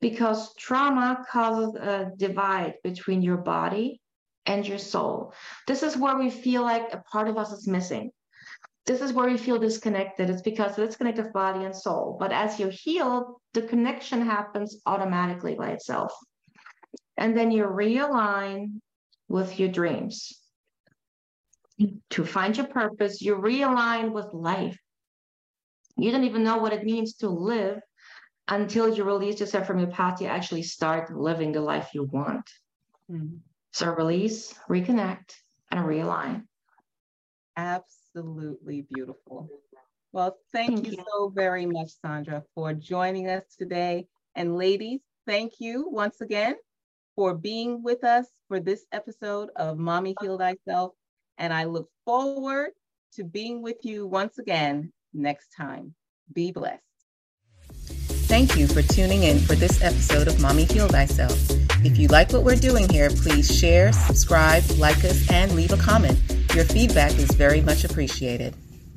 because 0.00 0.54
trauma 0.54 1.24
causes 1.30 1.74
a 1.76 2.12
divide 2.16 2.74
between 2.82 3.22
your 3.22 3.38
body 3.38 4.00
and 4.44 4.66
your 4.66 4.78
soul. 4.78 5.32
This 5.66 5.82
is 5.82 5.96
where 5.96 6.16
we 6.16 6.30
feel 6.30 6.62
like 6.62 6.92
a 6.92 7.02
part 7.10 7.28
of 7.28 7.36
us 7.36 7.52
is 7.52 7.66
missing. 7.66 8.10
This 8.84 9.00
is 9.00 9.12
where 9.12 9.26
we 9.28 9.36
feel 9.36 9.58
disconnected. 9.58 10.30
It's 10.30 10.42
because 10.42 10.78
of 10.78 10.86
disconnected 10.86 11.32
body 11.32 11.64
and 11.64 11.74
soul. 11.74 12.16
But 12.20 12.30
as 12.30 12.60
you 12.60 12.68
heal, 12.68 13.40
the 13.52 13.62
connection 13.62 14.22
happens 14.22 14.80
automatically 14.86 15.56
by 15.56 15.70
itself. 15.70 16.12
And 17.16 17.36
then 17.36 17.50
you 17.50 17.64
realign 17.64 18.80
with 19.28 19.58
your 19.58 19.68
dreams. 19.68 20.38
To 22.10 22.24
find 22.24 22.56
your 22.56 22.66
purpose, 22.66 23.20
you 23.20 23.36
realign 23.36 24.12
with 24.12 24.32
life. 24.32 24.78
You 25.96 26.10
don't 26.10 26.24
even 26.24 26.42
know 26.42 26.58
what 26.58 26.72
it 26.72 26.84
means 26.84 27.14
to 27.16 27.28
live 27.28 27.80
until 28.48 28.94
you 28.94 29.04
release 29.04 29.40
yourself 29.40 29.66
from 29.66 29.78
your 29.78 29.88
path 29.88 30.20
you 30.20 30.28
actually 30.28 30.62
start 30.62 31.14
living 31.14 31.52
the 31.52 31.60
life 31.60 31.90
you 31.94 32.04
want. 32.04 32.48
Mm-hmm. 33.10 33.36
So 33.72 33.90
release, 33.92 34.54
reconnect, 34.70 35.34
and 35.70 35.84
realign. 35.84 36.44
Absolutely 37.56 38.86
beautiful. 38.92 39.48
Well, 40.12 40.38
thank, 40.52 40.74
thank 40.76 40.86
you, 40.86 40.98
you 40.98 41.04
so 41.12 41.28
very 41.28 41.66
much, 41.66 41.90
Sandra, 42.00 42.42
for 42.54 42.72
joining 42.72 43.28
us 43.28 43.42
today. 43.58 44.06
And 44.34 44.56
ladies, 44.56 45.00
thank 45.26 45.54
you 45.58 45.88
once 45.90 46.20
again 46.20 46.56
for 47.16 47.34
being 47.34 47.82
with 47.82 48.04
us 48.04 48.26
for 48.46 48.60
this 48.60 48.84
episode 48.92 49.48
of 49.56 49.78
Mommy 49.78 50.14
Heal 50.20 50.38
Thyself. 50.38 50.92
And 51.38 51.52
I 51.52 51.64
look 51.64 51.88
forward 52.04 52.70
to 53.14 53.24
being 53.24 53.62
with 53.62 53.78
you 53.82 54.06
once 54.06 54.38
again 54.38 54.92
next 55.12 55.48
time. 55.56 55.94
Be 56.32 56.52
blessed. 56.52 56.82
Thank 58.28 58.56
you 58.56 58.66
for 58.66 58.82
tuning 58.82 59.22
in 59.22 59.38
for 59.38 59.54
this 59.54 59.82
episode 59.82 60.28
of 60.28 60.40
Mommy 60.40 60.64
Heal 60.64 60.88
Thyself. 60.88 61.38
If 61.84 61.96
you 61.96 62.08
like 62.08 62.32
what 62.32 62.42
we're 62.42 62.56
doing 62.56 62.88
here, 62.88 63.08
please 63.08 63.56
share, 63.56 63.92
subscribe, 63.92 64.64
like 64.78 65.04
us, 65.04 65.30
and 65.30 65.52
leave 65.54 65.72
a 65.72 65.76
comment. 65.76 66.18
Your 66.54 66.64
feedback 66.64 67.12
is 67.18 67.30
very 67.32 67.60
much 67.60 67.84
appreciated. 67.84 68.54